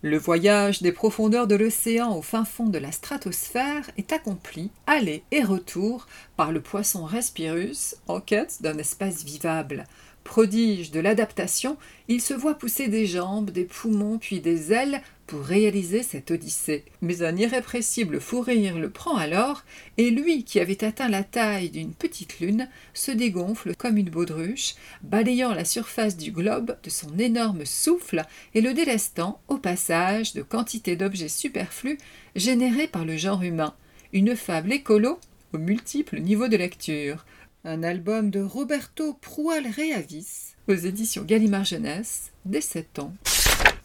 Le 0.00 0.16
voyage 0.16 0.80
des 0.80 0.92
profondeurs 0.92 1.48
de 1.48 1.56
l'océan 1.56 2.16
au 2.16 2.22
fin 2.22 2.44
fond 2.44 2.66
de 2.66 2.78
la 2.78 2.92
stratosphère 2.92 3.90
est 3.96 4.12
accompli, 4.12 4.70
aller 4.86 5.24
et 5.32 5.42
retour, 5.42 6.06
par 6.36 6.52
le 6.52 6.60
poisson 6.60 7.04
Respirus 7.04 7.96
en 8.06 8.20
quête 8.20 8.58
d'un 8.60 8.78
espace 8.78 9.24
vivable. 9.24 9.86
Prodige 10.28 10.90
de 10.90 11.00
l'adaptation, 11.00 11.78
il 12.06 12.20
se 12.20 12.34
voit 12.34 12.58
pousser 12.58 12.88
des 12.88 13.06
jambes, 13.06 13.48
des 13.50 13.64
poumons 13.64 14.18
puis 14.18 14.40
des 14.40 14.74
ailes 14.74 15.00
pour 15.26 15.40
réaliser 15.40 16.02
cette 16.02 16.30
odyssée. 16.30 16.84
Mais 17.00 17.22
un 17.22 17.34
irrépressible 17.34 18.20
fou 18.20 18.42
rire 18.42 18.78
le 18.78 18.90
prend 18.90 19.16
alors, 19.16 19.64
et 19.96 20.10
lui, 20.10 20.44
qui 20.44 20.60
avait 20.60 20.84
atteint 20.84 21.08
la 21.08 21.24
taille 21.24 21.70
d'une 21.70 21.94
petite 21.94 22.40
lune, 22.40 22.68
se 22.92 23.10
dégonfle 23.10 23.74
comme 23.74 23.96
une 23.96 24.10
baudruche, 24.10 24.74
balayant 25.02 25.54
la 25.54 25.64
surface 25.64 26.18
du 26.18 26.30
globe 26.30 26.76
de 26.82 26.90
son 26.90 27.18
énorme 27.18 27.64
souffle 27.64 28.22
et 28.54 28.60
le 28.60 28.74
délestant 28.74 29.40
au 29.48 29.56
passage 29.56 30.34
de 30.34 30.42
quantité 30.42 30.94
d'objets 30.94 31.28
superflus 31.28 31.96
générés 32.36 32.86
par 32.86 33.06
le 33.06 33.16
genre 33.16 33.42
humain. 33.42 33.74
Une 34.12 34.36
fable 34.36 34.74
écolo 34.74 35.18
aux 35.54 35.58
multiples 35.58 36.20
niveaux 36.20 36.48
de 36.48 36.58
lecture 36.58 37.24
un 37.64 37.82
album 37.82 38.30
de 38.30 38.40
Roberto 38.40 39.14
Proual 39.14 39.66
Reavis 39.66 40.54
aux 40.68 40.74
éditions 40.74 41.24
Gallimard 41.24 41.64
Jeunesse, 41.64 42.30
dès 42.44 42.60
7 42.60 42.98
ans. 43.00 43.14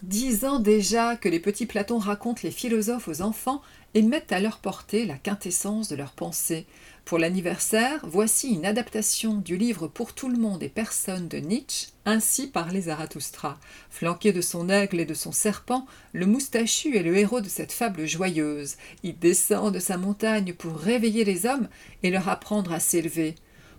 Dix 0.04 0.44
ans 0.44 0.60
déjà 0.60 1.16
que 1.16 1.30
les 1.30 1.40
petits 1.40 1.66
Platons 1.66 1.98
racontent 1.98 2.42
les 2.44 2.52
philosophes 2.52 3.08
aux 3.08 3.22
enfants 3.22 3.62
et 3.94 4.02
mettent 4.02 4.34
à 4.34 4.42
leur 4.42 4.60
portée 4.60 5.06
la 5.06 5.18
quintessence 5.18 5.88
de 5.88 5.96
leurs 5.96 6.12
pensées. 6.12 6.66
Pour 7.06 7.20
l'anniversaire, 7.20 8.02
voici 8.04 8.50
une 8.50 8.66
adaptation 8.66 9.36
du 9.36 9.56
livre 9.56 9.88
Pour 9.88 10.14
tout 10.14 10.30
le 10.30 10.38
monde 10.38 10.62
et 10.62 10.70
personne 10.70 11.28
de 11.28 11.38
Nietzsche, 11.38 11.88
Ainsi 12.06 12.48
parlait 12.48 12.82
Zarathustra. 12.82 13.58
Flanqué 13.90 14.34
de 14.34 14.42
son 14.42 14.68
aigle 14.68 15.00
et 15.00 15.06
de 15.06 15.14
son 15.14 15.32
serpent, 15.32 15.86
le 16.12 16.26
moustachu 16.26 16.98
est 16.98 17.04
le 17.04 17.18
héros 17.18 17.40
de 17.40 17.48
cette 17.48 17.72
fable 17.72 18.06
joyeuse. 18.06 18.76
Il 19.04 19.18
descend 19.18 19.74
de 19.74 19.80
sa 19.80 19.98
montagne 19.98 20.54
pour 20.54 20.76
réveiller 20.76 21.24
les 21.24 21.46
hommes 21.46 21.70
et 22.04 22.12
leur 22.12 22.28
apprendre 22.28 22.74
à 22.74 22.82
s'élever. 22.82 23.36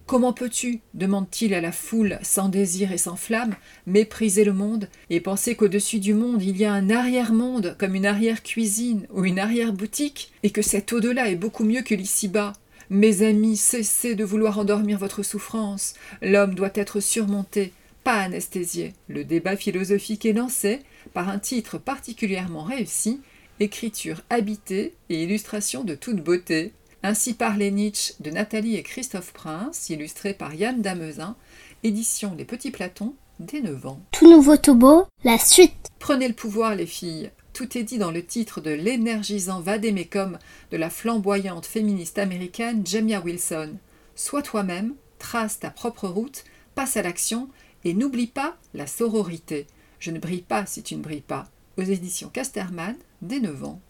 Comment 0.06 0.34
peux-tu, 0.34 0.80
demande-t-il 0.92 1.54
à 1.54 1.62
la 1.62 1.72
foule 1.72 2.18
sans 2.22 2.50
désir 2.50 2.92
et 2.92 2.98
sans 2.98 3.16
flamme, 3.16 3.54
mépriser 3.86 4.44
le 4.44 4.52
monde 4.52 4.90
et 5.08 5.18
penser 5.18 5.54
qu'au-dessus 5.54 5.98
du 5.98 6.12
monde 6.12 6.42
il 6.42 6.58
y 6.58 6.66
a 6.66 6.74
un 6.74 6.90
arrière-monde 6.90 7.74
comme 7.78 7.94
une 7.94 8.04
arrière-cuisine 8.04 9.06
ou 9.14 9.24
une 9.24 9.38
arrière-boutique 9.38 10.30
et 10.42 10.50
que 10.50 10.60
cet 10.60 10.92
au-delà 10.92 11.30
est 11.30 11.36
beaucoup 11.36 11.64
mieux 11.64 11.80
que 11.80 11.94
l'ici-bas? 11.94 12.52
Mes 12.90 13.22
amis, 13.22 13.56
cessez 13.56 14.14
de 14.14 14.24
vouloir 14.24 14.58
endormir 14.58 14.98
votre 14.98 15.22
souffrance. 15.22 15.94
L'homme 16.20 16.54
doit 16.54 16.72
être 16.74 17.00
surmonté, 17.00 17.72
pas 18.04 18.20
anesthésié. 18.20 18.92
Le 19.08 19.24
débat 19.24 19.56
philosophique 19.56 20.26
est 20.26 20.34
lancé 20.34 20.80
par 21.14 21.30
un 21.30 21.38
titre 21.38 21.78
particulièrement 21.78 22.64
réussi 22.64 23.22
Écriture 23.58 24.20
habitée 24.30 24.94
et 25.08 25.22
illustration 25.22 25.84
de 25.84 25.94
toute 25.94 26.22
beauté. 26.22 26.72
Ainsi 27.06 27.34
parlait 27.34 27.70
Nietzsche 27.70 28.14
de 28.20 28.30
Nathalie 28.30 28.76
et 28.76 28.82
Christophe 28.82 29.34
Prince, 29.34 29.90
illustré 29.90 30.32
par 30.32 30.54
Yann 30.54 30.80
Damezin, 30.80 31.36
édition 31.82 32.34
Les 32.34 32.46
Petits 32.46 32.70
Platons, 32.70 33.14
dès 33.38 33.60
9 33.60 33.84
ans. 33.84 34.00
Tout 34.10 34.30
nouveau 34.30 34.56
Tobo, 34.56 35.04
la 35.22 35.36
suite. 35.36 35.90
Prenez 35.98 36.28
le 36.28 36.34
pouvoir, 36.34 36.74
les 36.74 36.86
filles. 36.86 37.30
Tout 37.52 37.76
est 37.76 37.82
dit 37.82 37.98
dans 37.98 38.10
le 38.10 38.24
titre 38.24 38.62
de 38.62 38.70
l'énergisant 38.70 39.60
vadémécum 39.60 40.38
de 40.70 40.78
la 40.78 40.88
flamboyante 40.88 41.66
féministe 41.66 42.18
américaine 42.18 42.86
Jamia 42.86 43.20
Wilson. 43.20 43.74
Sois 44.14 44.40
toi-même, 44.40 44.94
trace 45.18 45.60
ta 45.60 45.68
propre 45.68 46.08
route, 46.08 46.44
passe 46.74 46.96
à 46.96 47.02
l'action 47.02 47.50
et 47.84 47.92
n'oublie 47.92 48.28
pas 48.28 48.56
la 48.72 48.86
sororité. 48.86 49.66
Je 49.98 50.10
ne 50.10 50.18
brille 50.18 50.40
pas 50.40 50.64
si 50.64 50.82
tu 50.82 50.96
ne 50.96 51.02
brilles 51.02 51.20
pas. 51.20 51.50
Aux 51.76 51.82
éditions 51.82 52.30
Casterman, 52.30 52.96
dès 53.20 53.40
9 53.40 53.62
ans. 53.64 53.82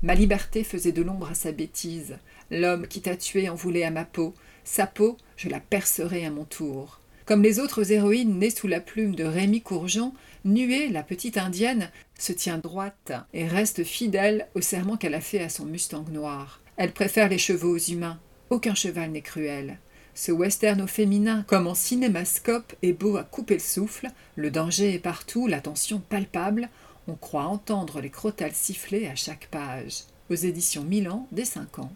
Ma 0.00 0.14
liberté 0.14 0.62
faisait 0.62 0.92
de 0.92 1.02
l'ombre 1.02 1.28
à 1.28 1.34
sa 1.34 1.50
bêtise. 1.50 2.18
L'homme 2.50 2.86
qui 2.86 3.00
t'a 3.00 3.16
tué 3.16 3.48
en 3.48 3.54
voulait 3.54 3.84
à 3.84 3.90
ma 3.90 4.04
peau. 4.04 4.34
Sa 4.64 4.86
peau, 4.86 5.16
je 5.36 5.48
la 5.48 5.60
percerai 5.60 6.24
à 6.24 6.30
mon 6.30 6.44
tour. 6.44 7.00
Comme 7.26 7.42
les 7.42 7.60
autres 7.60 7.92
héroïnes 7.92 8.38
nées 8.38 8.50
sous 8.50 8.68
la 8.68 8.80
plume 8.80 9.14
de 9.14 9.24
Rémi 9.24 9.60
Courgeon, 9.60 10.14
Nuée, 10.44 10.88
la 10.88 11.02
petite 11.02 11.36
indienne, 11.36 11.90
se 12.18 12.32
tient 12.32 12.58
droite 12.58 13.12
et 13.34 13.46
reste 13.46 13.84
fidèle 13.84 14.48
au 14.54 14.62
serment 14.62 14.96
qu'elle 14.96 15.14
a 15.14 15.20
fait 15.20 15.42
à 15.42 15.48
son 15.48 15.66
mustang 15.66 16.06
noir. 16.10 16.62
Elle 16.78 16.92
préfère 16.92 17.28
les 17.28 17.38
chevaux 17.38 17.74
aux 17.74 17.78
humains. 17.78 18.18
Aucun 18.50 18.74
cheval 18.74 19.10
n'est 19.10 19.20
cruel. 19.20 19.78
Ce 20.14 20.32
western 20.32 20.80
au 20.80 20.86
féminin, 20.86 21.44
comme 21.46 21.66
en 21.66 21.74
cinémascope, 21.74 22.74
est 22.82 22.92
beau 22.92 23.16
à 23.18 23.24
couper 23.24 23.54
le 23.54 23.60
souffle. 23.60 24.08
Le 24.36 24.50
danger 24.50 24.94
est 24.94 24.98
partout, 24.98 25.46
la 25.46 25.60
tension 25.60 26.00
palpable. 26.00 26.70
On 27.08 27.14
croit 27.14 27.44
entendre 27.44 28.00
les 28.00 28.10
crotales 28.10 28.54
siffler 28.54 29.06
à 29.06 29.14
chaque 29.14 29.48
page. 29.50 30.04
Aux 30.30 30.34
éditions 30.34 30.84
Milan, 30.84 31.28
des 31.30 31.44
5 31.44 31.80
ans. 31.80 31.92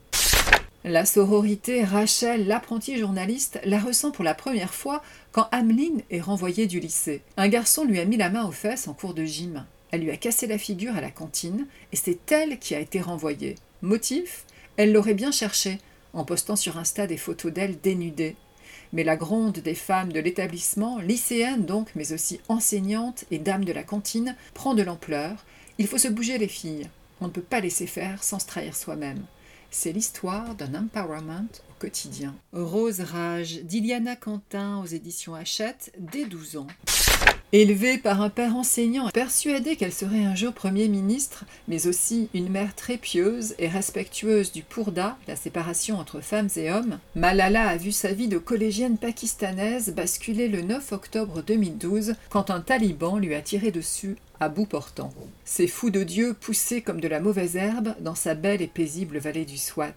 La 0.85 1.05
sororité, 1.05 1.85
Rachel, 1.85 2.49
l'apprentie 2.49 2.99
journaliste, 2.99 3.61
la 3.65 3.79
ressent 3.79 4.11
pour 4.11 4.25
la 4.25 4.35
première 4.35 4.75
fois 4.75 5.01
quand 5.31 5.47
Ameline 5.53 6.03
est 6.11 6.21
renvoyée 6.21 6.67
du 6.67 6.81
lycée. 6.81 7.23
Un 7.37 7.49
garçon 7.49 7.85
lui 7.85 8.01
a 8.01 8.05
mis 8.05 8.17
la 8.17 8.31
main 8.31 8.45
aux 8.45 8.53
fesses 8.53 8.89
en 8.89 8.93
cours 8.93 9.15
de 9.15 9.25
gym. 9.25 9.65
Elle 9.93 10.03
lui 10.03 10.11
a 10.11 10.17
cassé 10.17 10.49
la 10.49 10.59
figure 10.59 10.97
à 10.97 11.01
la 11.01 11.13
cantine 11.13 11.69
et 11.93 11.97
c'est 11.97 12.33
elle 12.33 12.59
qui 12.59 12.75
a 12.75 12.81
été 12.81 13.01
renvoyée. 13.01 13.55
Motif? 13.81 14.45
Elle 14.77 14.93
l'aurait 14.93 15.15
bien 15.15 15.31
cherché 15.31 15.79
en 16.15 16.25
postant 16.25 16.57
sur 16.57 16.79
Insta 16.79 17.07
des 17.07 17.17
photos 17.17 17.53
d'elle 17.53 17.81
dénudée 17.81 18.35
mais 18.93 19.05
la 19.05 19.17
gronde 19.17 19.59
des 19.59 19.75
femmes 19.75 20.13
de 20.13 20.21
l'établissement, 20.21 20.99
lycéennes 20.99 21.65
donc, 21.65 21.89
mais 21.95 22.13
aussi 22.13 22.41
enseignantes 22.49 23.25
et 23.31 23.39
dames 23.39 23.65
de 23.65 23.73
la 23.73 23.83
cantine, 23.83 24.37
prend 24.55 24.75
de 24.75 24.83
l'ampleur. 24.83 25.45
Il 25.79 25.87
faut 25.87 25.99
se 25.99 26.09
bouger 26.09 26.39
les 26.39 26.49
filles. 26.49 26.91
On 27.21 27.27
ne 27.27 27.33
peut 27.33 27.41
pas 27.41 27.61
laisser 27.61 27.87
faire 27.87 28.23
sans 28.23 28.39
se 28.39 28.47
trahir 28.47 28.77
soi-même. 28.77 29.25
C'est 29.75 29.93
l'histoire 29.93 30.55
d'un 30.55 30.75
empowerment 30.75 31.49
au 31.71 31.81
quotidien. 31.81 32.35
Rose 32.53 33.01
Rage 33.01 33.63
d'Iliana 33.63 34.17
Quentin 34.17 34.79
aux 34.83 34.87
éditions 34.87 35.35
Hachette 35.35 35.95
dès 35.99 36.27
12 36.27 36.59
ans. 36.59 36.67
Élevée 37.55 37.99
par 37.99 38.23
un 38.23 38.31
père 38.31 38.57
enseignant, 38.57 39.11
persuadée 39.11 39.77
qu'elle 39.77 39.93
serait 39.93 40.25
un 40.25 40.35
jour 40.35 40.55
Premier 40.55 40.89
ministre, 40.89 41.45
mais 41.69 41.87
aussi 41.87 42.31
une 42.33 42.49
mère 42.49 42.75
très 42.75 42.97
pieuse 42.97 43.55
et 43.59 43.69
respectueuse 43.69 44.53
du 44.53 44.63
pourda, 44.63 45.19
la 45.29 45.37
séparation 45.37 45.99
entre 45.99 46.23
femmes 46.23 46.49
et 46.57 46.73
hommes, 46.73 46.99
Malala 47.15 47.69
a 47.69 47.77
vu 47.77 47.93
sa 47.93 48.11
vie 48.11 48.29
de 48.29 48.39
collégienne 48.39 48.97
pakistanaise 48.97 49.93
basculer 49.95 50.49
le 50.49 50.63
9 50.63 50.93
octobre 50.93 51.43
2012 51.43 52.15
quand 52.31 52.49
un 52.49 52.63
taliban 52.63 53.19
lui 53.19 53.35
a 53.35 53.43
tiré 53.43 53.71
dessus 53.71 54.17
à 54.41 54.49
bout 54.49 54.65
portant. 54.65 55.13
Ces 55.45 55.67
fous 55.67 55.91
de 55.91 56.05
Dieu 56.05 56.33
poussaient 56.33 56.81
comme 56.81 57.03
de 57.03 57.09
la 57.09 57.21
mauvaise 57.21 57.57
herbe 57.57 57.95
dans 58.01 58.15
sa 58.15 58.35
belle 58.35 58.63
et 58.63 58.67
paisible 58.67 59.19
vallée 59.19 59.45
du 59.45 59.59
Swat. 59.59 59.93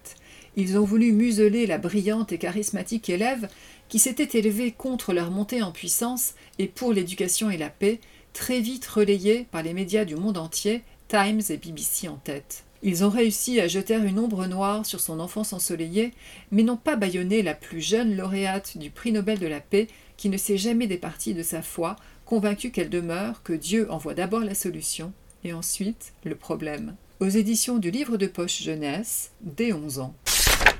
Ils 0.58 0.78
ont 0.78 0.84
voulu 0.84 1.12
museler 1.12 1.66
la 1.66 1.76
brillante 1.76 2.32
et 2.32 2.38
charismatique 2.38 3.10
élève 3.10 3.48
qui 3.88 3.98
s'était 3.98 4.38
élevée 4.38 4.72
contre 4.72 5.12
leur 5.12 5.30
montée 5.30 5.62
en 5.62 5.72
puissance 5.72 6.34
et 6.58 6.66
pour 6.66 6.92
l'éducation 6.92 7.50
et 7.50 7.56
la 7.56 7.70
paix, 7.70 8.00
très 8.32 8.60
vite 8.60 8.86
relayée 8.86 9.46
par 9.50 9.62
les 9.62 9.74
médias 9.74 10.04
du 10.04 10.16
monde 10.16 10.38
entier, 10.38 10.82
Times 11.08 11.42
et 11.48 11.56
BBC 11.56 12.08
en 12.08 12.16
tête. 12.16 12.64
Ils 12.82 13.04
ont 13.04 13.10
réussi 13.10 13.60
à 13.60 13.68
jeter 13.68 13.94
une 13.94 14.18
ombre 14.18 14.46
noire 14.46 14.84
sur 14.84 15.00
son 15.00 15.18
enfance 15.18 15.52
ensoleillée, 15.52 16.12
mais 16.50 16.62
n'ont 16.62 16.76
pas 16.76 16.96
bâillonné 16.96 17.42
la 17.42 17.54
plus 17.54 17.80
jeune 17.80 18.16
lauréate 18.16 18.76
du 18.76 18.90
prix 18.90 19.12
Nobel 19.12 19.38
de 19.38 19.46
la 19.46 19.60
paix 19.60 19.88
qui 20.16 20.28
ne 20.28 20.36
s'est 20.36 20.58
jamais 20.58 20.86
départie 20.86 21.34
de 21.34 21.42
sa 21.42 21.62
foi, 21.62 21.96
convaincue 22.24 22.70
qu'elle 22.70 22.90
demeure 22.90 23.42
que 23.42 23.52
Dieu 23.52 23.90
envoie 23.90 24.14
d'abord 24.14 24.40
la 24.40 24.54
solution 24.54 25.12
et 25.44 25.52
ensuite 25.52 26.12
le 26.24 26.34
problème. 26.34 26.96
Aux 27.20 27.28
éditions 27.28 27.78
du 27.78 27.90
livre 27.90 28.16
de 28.16 28.26
poche 28.26 28.62
jeunesse, 28.62 29.30
dès 29.40 29.72
11 29.72 30.00
ans. 30.00 30.14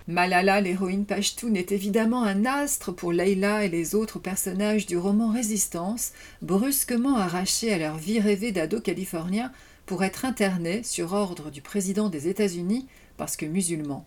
Malala, 0.09 0.61
l'héroïne 0.61 1.05
Pashtun, 1.05 1.55
est 1.55 1.73
évidemment 1.73 2.23
un 2.23 2.45
astre 2.45 2.95
pour 2.95 3.13
Leila 3.13 3.65
et 3.65 3.69
les 3.69 3.95
autres 3.97 4.21
personnages 4.21 4.87
du 4.87 4.97
roman 4.97 5.33
Résistance, 5.33 6.13
brusquement 6.43 7.17
arrachés 7.17 7.73
à 7.73 7.79
leur 7.79 7.97
vie 7.97 8.21
rêvée 8.21 8.53
d'ado 8.53 8.81
californien 8.81 9.51
pour 9.85 10.05
être 10.05 10.25
internés 10.25 10.83
sur 10.85 11.13
ordre 11.13 11.51
du 11.51 11.61
président 11.61 12.09
des 12.09 12.29
États-Unis 12.29 12.87
parce 13.17 13.37
que 13.37 13.47
musulmans. 13.47 14.07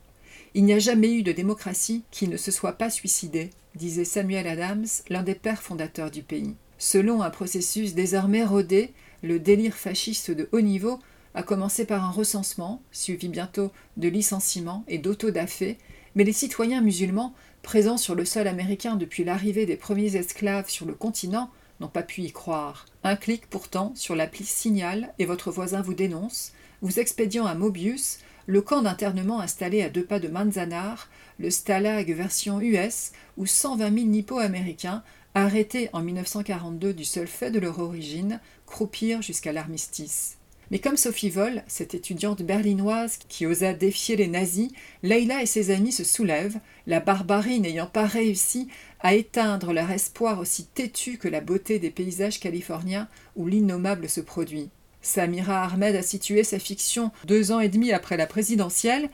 Il 0.54 0.64
n'y 0.64 0.74
a 0.74 0.80
jamais 0.80 1.14
eu 1.14 1.22
de 1.22 1.32
démocratie 1.32 2.04
qui 2.12 2.28
ne 2.28 2.38
se 2.38 2.52
soit 2.52 2.74
pas 2.74 2.90
suicidée, 2.90 3.50
disait 3.76 4.06
Samuel 4.06 4.48
Adams, 4.48 4.88
l'un 5.10 5.24
des 5.24 5.36
pères 5.36 5.62
fondateurs 5.62 6.12
du 6.12 6.24
pays. 6.24 6.56
Selon 6.78 7.22
un 7.22 7.30
processus 7.30 7.94
désormais 7.94 8.46
rodé, 8.46 8.94
le 9.22 9.38
délire 9.38 9.76
fasciste 9.76 10.32
de 10.32 10.48
haut 10.54 10.62
niveau 10.62 11.00
a 11.36 11.44
commencé 11.44 11.86
par 11.86 12.04
un 12.04 12.12
recensement, 12.12 12.82
suivi 12.92 13.28
bientôt 13.28 13.72
de 13.98 14.08
licenciements 14.08 14.84
et 14.88 14.98
d'autodafés, 14.98 15.78
mais 16.16 16.24
les 16.24 16.34
citoyens 16.34 16.82
musulmans, 16.82 17.34
présents 17.62 17.98
sur 17.98 18.16
le 18.16 18.26
sol 18.26 18.48
américain 18.48 18.96
depuis 18.96 19.24
l'arrivée 19.24 19.66
des 19.66 19.76
premiers 19.76 20.16
esclaves 20.16 20.70
sur 20.70 20.86
le 20.86 20.94
continent, 20.94 21.50
n'ont 21.80 21.88
pas 21.88 22.04
pu 22.04 22.22
y 22.22 22.32
croire. 22.32 22.86
Un 23.04 23.16
clic 23.16 23.50
pourtant 23.50 23.94
sur 23.96 24.16
l'appli 24.16 24.44
Signal 24.44 25.14
et 25.20 25.26
votre 25.26 25.52
voisin 25.52 25.82
vous 25.82 25.94
dénonce, 25.94 26.54
vous 26.82 27.00
expédiant 27.00 27.46
à 27.46 27.56
Mobius 27.56 28.20
le 28.48 28.62
camp 28.62 28.82
d'internement 28.82 29.40
installé 29.40 29.84
à 29.84 29.90
deux 29.90 30.04
pas 30.04 30.20
de 30.20 30.28
Manzanar, 30.28 31.08
le 31.38 31.52
Stalag 31.52 32.12
version 32.12 32.60
US, 32.60 33.12
où 33.38 33.46
120 33.46 33.94
000 33.94 34.08
nippo-américains, 34.08 35.04
arrêtés 35.36 35.90
en 35.94 36.02
1942 36.02 36.94
du 36.94 37.06
seul 37.06 37.28
fait 37.28 37.52
de 37.52 37.60
leur 37.60 37.78
origine, 37.78 38.40
croupirent 38.66 39.22
jusqu'à 39.22 39.54
l'armistice. 39.54 40.39
Mais 40.72 40.80
comme 40.80 40.98
Sophie 40.98 41.32
Voll, 41.32 41.64
cette 41.68 41.96
étudiante 41.96 42.44
berlinoise 42.44 43.18
qui 43.28 43.48
osa 43.48 43.74
défier 43.74 44.16
les 44.16 44.28
nazis, 44.28 44.72
Leila 45.02 45.42
et 45.42 45.48
ses 45.48 45.72
amis 45.72 45.92
se 45.92 46.04
soulèvent, 46.04 46.60
la 46.86 47.00
barbarie 47.00 47.60
n'ayant 47.60 47.88
pas 47.88 48.06
réussi 48.06 48.68
à 49.00 49.16
éteindre 49.16 49.74
leur 49.74 49.90
espoir 49.90 50.40
aussi 50.40 50.68
têtu 50.68 51.18
que 51.18 51.28
la 51.28 51.42
beauté 51.42 51.80
des 51.80 51.90
paysages 51.90 52.40
californiens 52.40 53.08
où 53.36 53.48
l'innommable 53.48 54.08
se 54.08 54.22
produit. 54.22 54.70
Samira 55.02 55.66
Ahmed 55.66 55.96
a 55.96 56.04
situé 56.04 56.44
sa 56.44 56.60
fiction 56.60 57.12
deux 57.26 57.52
ans 57.52 57.62
et 57.62 57.70
demi 57.70 57.92
après 57.92 58.18
la 58.18 58.28
présidentielle, 58.28 59.10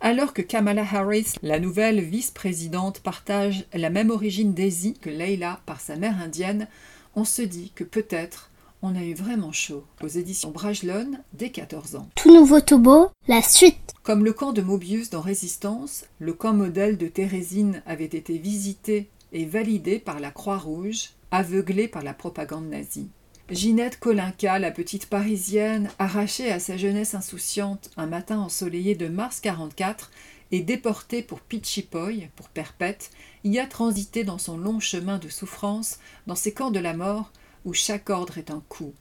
alors 0.00 0.32
que 0.32 0.42
Kamala 0.42 0.82
Harris, 0.82 1.34
la 1.42 1.58
nouvelle 1.58 2.00
vice-présidente, 2.00 3.00
partage 3.00 3.64
la 3.72 3.90
même 3.90 4.10
origine 4.10 4.52
d'Asie 4.52 4.98
que 5.00 5.10
Leila 5.10 5.60
par 5.64 5.80
sa 5.80 5.96
mère 5.96 6.20
indienne, 6.20 6.68
on 7.16 7.24
se 7.24 7.42
dit 7.42 7.72
que 7.74 7.84
peut-être 7.84 8.47
on 8.82 8.94
a 8.94 9.02
eu 9.02 9.14
vraiment 9.14 9.52
chaud 9.52 9.84
aux 10.02 10.08
éditions 10.08 10.50
Brajlon 10.50 11.12
dès 11.32 11.50
14 11.50 11.96
ans. 11.96 12.08
Tout 12.14 12.32
nouveau 12.32 12.60
Tobo, 12.60 13.10
la 13.26 13.42
suite. 13.42 13.94
Comme 14.02 14.24
le 14.24 14.32
camp 14.32 14.52
de 14.52 14.62
Mobius 14.62 15.10
dans 15.10 15.20
Résistance, 15.20 16.04
le 16.18 16.32
camp 16.32 16.54
modèle 16.54 16.96
de 16.96 17.08
Thérésine 17.08 17.82
avait 17.86 18.04
été 18.04 18.38
visité 18.38 19.08
et 19.32 19.44
validé 19.44 19.98
par 19.98 20.20
la 20.20 20.30
Croix-Rouge, 20.30 21.10
aveuglée 21.30 21.88
par 21.88 22.02
la 22.02 22.14
propagande 22.14 22.68
nazie. 22.68 23.08
Ginette 23.50 23.98
Kolinka, 23.98 24.58
la 24.58 24.70
petite 24.70 25.06
parisienne, 25.06 25.90
arrachée 25.98 26.52
à 26.52 26.58
sa 26.58 26.76
jeunesse 26.76 27.14
insouciante 27.14 27.90
un 27.96 28.06
matin 28.06 28.38
ensoleillé 28.38 28.94
de 28.94 29.08
mars 29.08 29.40
44 29.40 30.10
et 30.50 30.60
déportée 30.60 31.22
pour 31.22 31.40
Pichipoy, 31.40 32.28
pour 32.36 32.48
perpète, 32.48 33.10
y 33.44 33.58
a 33.58 33.66
transité 33.66 34.24
dans 34.24 34.38
son 34.38 34.58
long 34.58 34.80
chemin 34.80 35.18
de 35.18 35.28
souffrance, 35.28 35.98
dans 36.26 36.34
ces 36.34 36.52
camps 36.52 36.70
de 36.70 36.78
la 36.78 36.94
mort, 36.94 37.32
où 37.68 37.74
chaque 37.74 38.08
ordre 38.08 38.38
est 38.38 38.50
un 38.50 38.62
coup. 38.70 38.94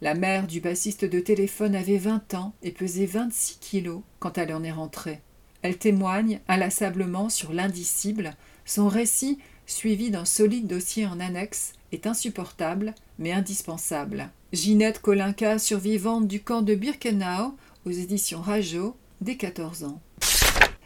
La 0.00 0.14
mère 0.14 0.46
du 0.46 0.60
bassiste 0.60 1.04
de 1.04 1.20
téléphone 1.20 1.76
avait 1.76 1.98
20 1.98 2.32
ans 2.34 2.54
et 2.62 2.72
pesait 2.72 3.04
26 3.04 3.58
kilos 3.60 4.00
quand 4.18 4.38
elle 4.38 4.54
en 4.54 4.64
est 4.64 4.72
rentrée. 4.72 5.20
Elle 5.60 5.76
témoigne 5.76 6.40
inlassablement 6.48 7.28
sur 7.28 7.52
l'indicible, 7.52 8.34
son 8.64 8.88
récit, 8.88 9.38
suivi 9.66 10.10
d'un 10.10 10.24
solide 10.24 10.66
dossier 10.66 11.06
en 11.06 11.20
annexe, 11.20 11.74
est 11.92 12.06
insupportable, 12.06 12.94
mais 13.18 13.32
indispensable. 13.32 14.30
Ginette 14.52 15.00
Kolinka, 15.00 15.58
survivante 15.58 16.26
du 16.26 16.42
camp 16.42 16.62
de 16.62 16.74
Birkenau, 16.74 17.54
aux 17.84 17.90
éditions 17.90 18.40
Rajo, 18.40 18.96
dès 19.20 19.36
14 19.36 19.84
ans. 19.84 20.00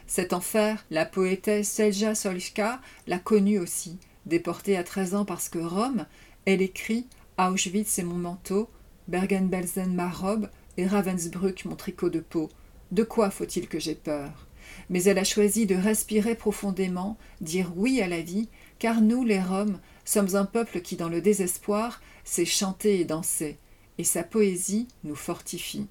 Cet 0.07 0.33
enfer, 0.33 0.85
la 0.91 1.05
poétesse 1.05 1.69
Selja 1.69 2.15
Solska 2.15 2.81
l'a 3.07 3.19
connue 3.19 3.59
aussi. 3.59 3.97
Déportée 4.25 4.75
à 4.75 4.83
13 4.83 5.15
ans 5.15 5.25
parce 5.25 5.47
que 5.47 5.59
Rome, 5.59 6.05
elle 6.45 6.61
écrit 6.61 7.05
Auschwitz 7.39 7.97
est 7.97 8.03
mon 8.03 8.17
manteau, 8.17 8.69
Bergen-Belsen 9.07 9.95
ma 9.95 10.09
robe 10.09 10.49
et 10.75 10.85
Ravensbrück 10.85 11.63
mon 11.63 11.77
tricot 11.77 12.09
de 12.09 12.19
peau. 12.19 12.49
De 12.91 13.03
quoi 13.03 13.29
faut-il 13.29 13.69
que 13.69 13.79
j'aie 13.79 13.95
peur? 13.95 14.45
Mais 14.89 15.03
elle 15.05 15.17
a 15.17 15.23
choisi 15.23 15.65
de 15.65 15.75
respirer 15.75 16.35
profondément, 16.35 17.17
dire 17.39 17.71
oui 17.77 18.01
à 18.01 18.09
la 18.09 18.19
vie, 18.19 18.49
car 18.77 18.99
nous, 18.99 19.23
les 19.23 19.41
Roms, 19.41 19.79
sommes 20.03 20.35
un 20.35 20.43
peuple 20.43 20.81
qui, 20.81 20.97
dans 20.97 21.07
le 21.07 21.21
désespoir, 21.21 22.01
sait 22.25 22.43
chanter 22.43 22.99
et 22.99 23.05
danser, 23.05 23.57
et 23.97 24.03
sa 24.03 24.23
poésie 24.23 24.89
nous 25.05 25.15
fortifie. 25.15 25.87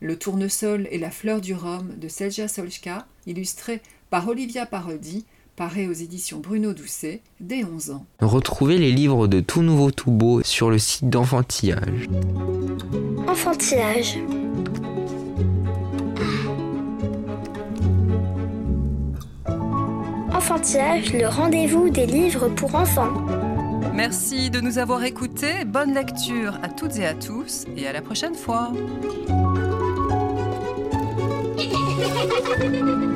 Le 0.00 0.18
tournesol 0.18 0.88
et 0.90 0.98
la 0.98 1.12
fleur 1.12 1.40
du 1.40 1.54
Rhum 1.54 1.96
de 1.96 2.08
Selja 2.08 2.48
Solska, 2.48 3.06
illustré 3.24 3.82
par 4.10 4.26
Olivia 4.26 4.66
Parodi, 4.66 5.26
paraît 5.58 5.88
aux 5.88 5.92
éditions 5.92 6.38
Bruno 6.38 6.72
Doucet 6.72 7.20
dès 7.40 7.64
11 7.64 7.90
ans. 7.90 8.06
Retrouvez 8.20 8.78
les 8.78 8.92
livres 8.92 9.26
de 9.26 9.40
Tout 9.40 9.62
Nouveau 9.62 9.90
Tout 9.90 10.12
Beau 10.12 10.40
sur 10.44 10.70
le 10.70 10.78
site 10.78 11.10
d'Enfantillage. 11.10 12.06
Enfantillage. 13.26 14.18
Enfantillage, 20.32 21.12
le 21.12 21.26
rendez-vous 21.26 21.90
des 21.90 22.06
livres 22.06 22.48
pour 22.50 22.76
enfants. 22.76 23.26
Merci 23.92 24.50
de 24.50 24.60
nous 24.60 24.78
avoir 24.78 25.02
écoutés. 25.02 25.64
Bonne 25.66 25.92
lecture 25.92 26.56
à 26.62 26.68
toutes 26.68 26.98
et 26.98 27.04
à 27.04 27.14
tous 27.14 27.64
et 27.76 27.88
à 27.88 27.92
la 27.92 28.00
prochaine 28.00 28.36
fois. 28.36 28.72